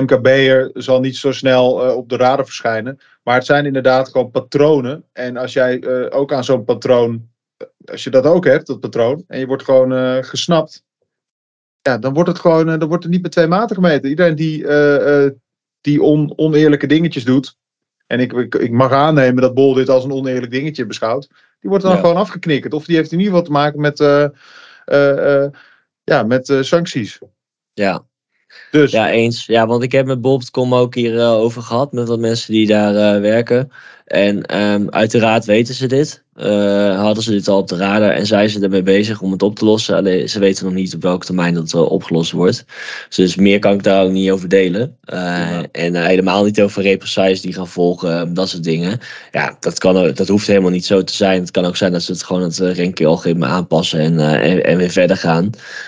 MKB'er 0.00 0.70
zal 0.74 1.00
niet 1.00 1.16
zo 1.16 1.32
snel 1.32 1.86
eh, 1.86 1.96
op 1.96 2.08
de 2.08 2.16
radar 2.16 2.44
verschijnen. 2.44 2.98
Maar 3.22 3.34
het 3.34 3.46
zijn 3.46 3.66
inderdaad 3.66 4.08
gewoon 4.08 4.30
patronen. 4.30 5.04
En 5.12 5.36
als 5.36 5.52
jij 5.52 6.10
ook 6.10 6.32
aan 6.32 6.44
zo'n 6.44 6.64
patroon, 6.64 7.28
als 7.84 8.04
je 8.04 8.10
dat 8.10 8.24
ook 8.24 8.44
hebt, 8.44 8.66
dat 8.66 8.80
patroon, 8.80 9.24
en 9.28 9.38
je 9.38 9.46
wordt 9.46 9.64
gewoon 9.64 10.24
gesnapt, 10.24 10.84
ja, 11.82 11.98
dan 11.98 12.14
wordt 12.14 12.28
het 12.28 12.38
gewoon, 12.38 12.78
dan 12.78 12.88
wordt 12.88 13.04
er 13.04 13.10
niet 13.10 13.22
met 13.22 13.32
twee 13.32 13.46
maten 13.46 13.76
gemeten. 13.76 14.10
Iedereen 14.10 14.34
die, 14.34 14.66
die 15.80 16.02
on, 16.02 16.32
oneerlijke 16.36 16.86
dingetjes 16.86 17.24
doet, 17.24 17.56
en 18.06 18.20
ik, 18.20 18.32
ik, 18.32 18.54
ik 18.54 18.70
mag 18.70 18.92
aannemen 18.92 19.42
dat 19.42 19.54
Bol 19.54 19.74
dit 19.74 19.88
als 19.88 20.04
een 20.04 20.12
oneerlijk 20.12 20.52
dingetje 20.52 20.86
beschouwt, 20.86 21.28
die 21.60 21.70
wordt 21.70 21.84
dan 21.84 21.94
Ja. 21.94 22.00
gewoon 22.00 22.16
afgeknikkerd. 22.16 22.74
Of 22.74 22.84
die 22.84 22.96
heeft 22.96 23.12
in 23.12 23.18
ieder 23.18 23.32
geval 23.32 23.46
te 23.46 23.52
maken 23.52 23.80
met, 23.80 23.98
ja, 26.04 26.22
met 26.22 26.48
eh, 26.48 26.62
sancties. 26.62 27.18
Ja. 27.72 28.06
Dus 28.70 28.90
Ja, 28.90 29.10
eens. 29.10 29.46
Ja, 29.46 29.66
want 29.66 29.82
ik 29.82 29.92
heb 29.92 30.06
met 30.06 30.20
Bob.com 30.20 30.74
ook 30.74 30.94
hier 30.94 31.18
eh, 31.18 31.30
over 31.30 31.62
gehad 31.62 31.92
met 31.92 32.08
wat 32.08 32.18
mensen 32.18 32.52
die 32.52 32.66
daar 32.66 33.14
eh, 33.14 33.20
werken. 33.20 33.70
En 34.04 34.42
ehm, 34.42 34.88
uiteraard 34.88 35.44
weten 35.44 35.74
ze 35.74 35.86
dit. 35.86 36.23
Eh, 36.34 37.00
hadden 37.00 37.22
ze 37.22 37.30
dit 37.30 37.48
al 37.48 37.58
op 37.58 37.68
de 37.68 37.76
radar 37.76 38.10
en 38.10 38.26
zijn 38.26 38.48
ze 38.48 38.60
ermee 38.60 38.82
bezig 38.82 39.20
om 39.20 39.32
het 39.32 39.42
op 39.42 39.58
te 39.58 39.64
lossen. 39.64 39.96
Alleen 39.96 40.28
ze 40.28 40.38
weten 40.38 40.64
nog 40.64 40.74
niet 40.74 40.94
op 40.94 41.02
welke 41.02 41.26
termijn 41.26 41.54
dat 41.54 41.72
wel 41.72 41.86
opgelost 41.86 42.32
wordt. 42.32 42.64
Dus 43.08 43.36
meer 43.36 43.58
kan 43.58 43.72
ik 43.72 43.82
daar 43.82 44.04
ook 44.04 44.10
niet 44.10 44.30
over 44.30 44.48
delen. 44.48 44.96
Eh, 45.04 45.18
Ja. 45.18 45.62
En 45.72 45.94
eh, 45.94 46.04
helemaal 46.04 46.44
niet 46.44 46.60
over 46.60 46.82
represailles 46.82 47.40
die 47.40 47.52
gaan 47.52 47.68
volgen, 47.68 48.34
dat 48.34 48.48
soort 48.48 48.64
dingen. 48.64 48.98
Ja, 49.32 49.56
dat, 49.60 49.78
kan, 49.78 50.12
dat 50.14 50.28
hoeft 50.28 50.46
helemaal 50.46 50.70
niet 50.70 50.86
zo 50.86 51.02
te 51.04 51.14
zijn. 51.14 51.40
Het 51.40 51.50
kan 51.50 51.64
ook 51.64 51.76
zijn 51.76 51.92
dat 51.92 52.02
ze 52.02 52.12
het 52.12 52.22
gewoon 52.22 52.42
het 52.42 52.58
ranking-algoritme 52.58 53.46
aanpassen 53.46 54.00
en, 54.00 54.18
eh, 54.20 54.52
en, 54.52 54.64
en 54.64 54.76
weer 54.76 54.90
verder 54.90 55.16
gaan. 55.16 55.44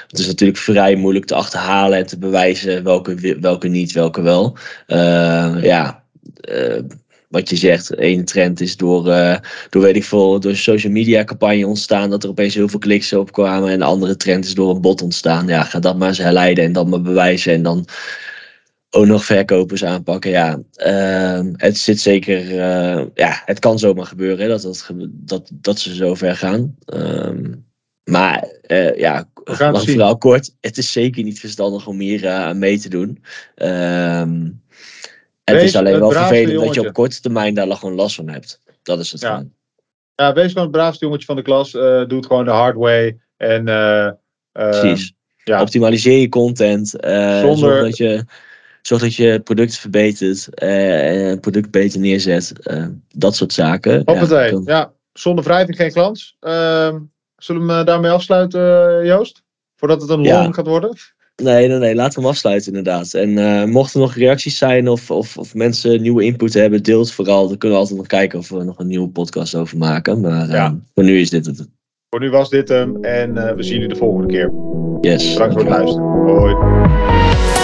Het 0.07 0.19
is 0.19 0.27
natuurlijk 0.27 0.59
vrij 0.59 0.97
moeilijk 0.97 1.25
te 1.27 1.35
achterhalen 1.35 1.99
en 1.99 2.07
te 2.07 2.19
bewijzen 2.19 2.85
welke, 2.85 3.37
welke 3.41 3.69
niet, 3.69 3.93
welke 3.93 4.21
wel. 4.23 4.57
Eh, 4.87 5.55
ja, 5.63 6.03
eh, 6.41 6.81
wat 7.29 7.51
je 7.51 7.57
zegt, 7.57 7.95
één 7.95 8.25
trend 8.25 8.61
is 8.61 8.77
door, 8.77 9.11
eh, 9.11 9.37
door, 9.71 9.83
weet 9.83 9.97
ik 9.97 10.05
veel, 10.05 10.41
door 10.41 10.57
social 10.57 10.93
media 10.93 11.25
campagne 11.25 11.67
ontstaan 11.67 12.11
dat 12.11 12.23
er 12.23 12.29
opeens 12.29 12.55
heel 12.55 12.69
veel 12.69 12.79
kliks 12.79 13.13
op 13.13 13.33
kwamen. 13.33 13.71
En 13.71 13.79
de 13.79 13.85
andere 13.85 14.17
trend 14.17 14.45
is 14.45 14.55
door 14.55 14.75
een 14.75 14.81
bot 14.81 15.03
ontstaan. 15.03 15.47
Ja, 15.47 15.63
ga 15.63 15.79
dat 15.79 15.97
maar 15.97 16.09
eens 16.09 16.19
herleiden 16.19 16.65
en 16.65 16.73
dan 16.73 16.89
maar 16.89 17.03
bewijzen 17.03 17.53
en 17.53 17.63
dan 17.63 17.87
ook 18.91 19.07
nog 19.07 19.25
verkopers 19.25 19.85
aanpakken. 19.85 20.31
Ja, 20.31 20.63
ehm, 20.73 21.53
het 21.57 21.79
zit 21.79 22.01
zeker, 22.01 22.59
eh, 22.59 23.07
ja, 23.15 23.43
het 23.45 23.59
kan 23.59 23.79
zomaar 23.79 24.07
gebeuren 24.07 24.39
hè, 24.39 24.49
dat, 24.49 24.63
dat, 24.63 24.85
dat, 25.11 25.51
dat 25.53 25.79
ze 25.79 25.95
zo 25.95 26.15
ver 26.15 26.37
gaan. 26.37 26.77
Ehm, 26.85 27.53
maar 28.05 28.49
eh, 28.63 28.97
ja, 28.97 29.29
lang 29.45 29.81
verhaal 29.81 30.19
kort. 30.19 30.55
Het 30.61 30.79
is 30.79 30.93
zeker 30.93 31.23
niet 31.23 31.41
verstandig 31.41 31.87
om 31.87 32.01
hier 32.01 32.29
aan 32.29 32.59
mee 32.59 32.79
te 32.79 32.89
doen. 32.89 33.23
Ehm, 33.55 34.49
het 35.55 35.57
Wees 35.57 35.65
is 35.65 35.77
alleen 35.77 35.93
het 35.93 36.01
wel 36.03 36.11
vervelend 36.11 36.65
dat 36.65 36.75
je 36.75 36.87
op 36.89 36.93
korte 36.93 37.21
termijn 37.21 37.55
daar 37.55 37.73
gewoon 37.77 37.95
last 37.95 38.15
van 38.17 38.29
hebt. 38.29 38.61
Dat 38.83 38.99
is 38.99 39.13
het 39.13 39.21
Ja. 39.21 39.29
gewoon. 39.29 39.53
ja, 40.15 40.33
wees 40.33 40.49
gewoon 40.49 40.63
het 40.63 40.71
braafste 40.77 41.05
jongetje 41.05 41.27
van 41.27 41.37
de 41.37 41.43
klas. 41.43 41.75
eh 41.75 41.81
doe 42.07 42.17
het 42.19 42.27
gewoon 42.27 42.45
de 42.45 42.51
hard 42.51 42.77
way. 42.77 43.19
En 43.37 43.69
eh, 43.69 44.07
eh, 44.07 44.13
Precies. 44.53 45.13
ja. 45.45 45.61
Optimaliseer 45.61 46.21
je 46.21 46.29
content. 46.29 46.89
Zonder- 46.89 47.57
zorg, 47.57 47.81
dat 47.83 47.97
je, 47.97 48.25
zorg 48.83 49.01
dat 49.03 49.15
je 49.15 49.41
product 49.41 49.79
verbetert. 49.79 50.55
eh, 50.55 51.29
het 51.29 51.41
product 51.41 51.71
beter 51.71 52.01
neerzet. 52.01 52.53
eh, 52.67 52.87
dat 53.15 53.37
soort 53.37 53.53
zaken. 53.53 54.03
Hoppatee. 54.05 54.51
kan- 54.51 54.63
Ja, 54.65 54.93
zonder 55.13 55.45
wrijving 55.45 55.77
geen 55.77 55.91
glans. 55.91 56.37
Ehm, 56.41 56.99
zullen 57.37 57.67
we 57.67 57.73
hem 57.73 57.85
daarmee 57.85 58.11
afsluiten, 58.11 58.61
Joost? 59.07 59.43
Voordat 59.77 60.01
het 60.01 60.11
een 60.11 60.23
Ja. 60.23 60.43
long 60.43 60.55
gaat 60.55 60.67
worden? 60.67 60.97
Nee, 61.43 61.69
nee, 61.69 61.79
nee, 61.79 61.95
laten 61.95 62.15
we 62.15 62.21
hem 62.21 62.31
afsluiten 62.31 62.69
inderdaad. 62.77 63.15
En 63.15 63.39
eh, 63.39 63.65
mochten 63.65 64.01
er 64.01 64.07
nog 64.07 64.15
reacties 64.17 64.59
zijn 64.59 64.89
of, 64.89 65.11
of, 65.11 65.39
of 65.39 65.55
mensen 65.55 66.03
nieuwe 66.03 66.25
input 66.25 66.55
hebben, 66.55 66.83
deelt 66.83 67.13
vooral. 67.13 67.49
Dan 67.49 67.59
kunnen 67.59 67.77
we 67.79 67.83
altijd 67.83 67.99
nog 68.01 68.09
kijken 68.09 68.39
of 68.39 68.49
we 68.49 68.65
nog 68.65 68.79
een 68.79 68.87
nieuwe 68.87 69.09
podcast 69.09 69.55
over 69.55 69.79
maken. 69.79 70.21
Maar 70.21 70.49
Ja. 70.49 70.65
eh, 70.67 70.73
voor 70.95 71.05
nu 71.05 71.21
is 71.21 71.31
dit 71.31 71.47
het. 71.47 71.69
Voor 72.11 72.21
nu 72.21 72.31
was 72.31 72.51
dit 72.51 72.69
hem. 72.69 73.05
En 73.05 73.49
eh, 73.49 73.55
we 73.55 73.63
zien 73.63 73.73
jullie 73.75 73.89
de 73.89 73.97
volgende 73.97 74.27
keer. 74.29 74.53
Yes. 75.01 75.33
Bedankt 75.33 75.53
voor 75.55 75.63
het 75.63 75.71
luisteren. 75.71 76.05
Hoi. 76.09 77.56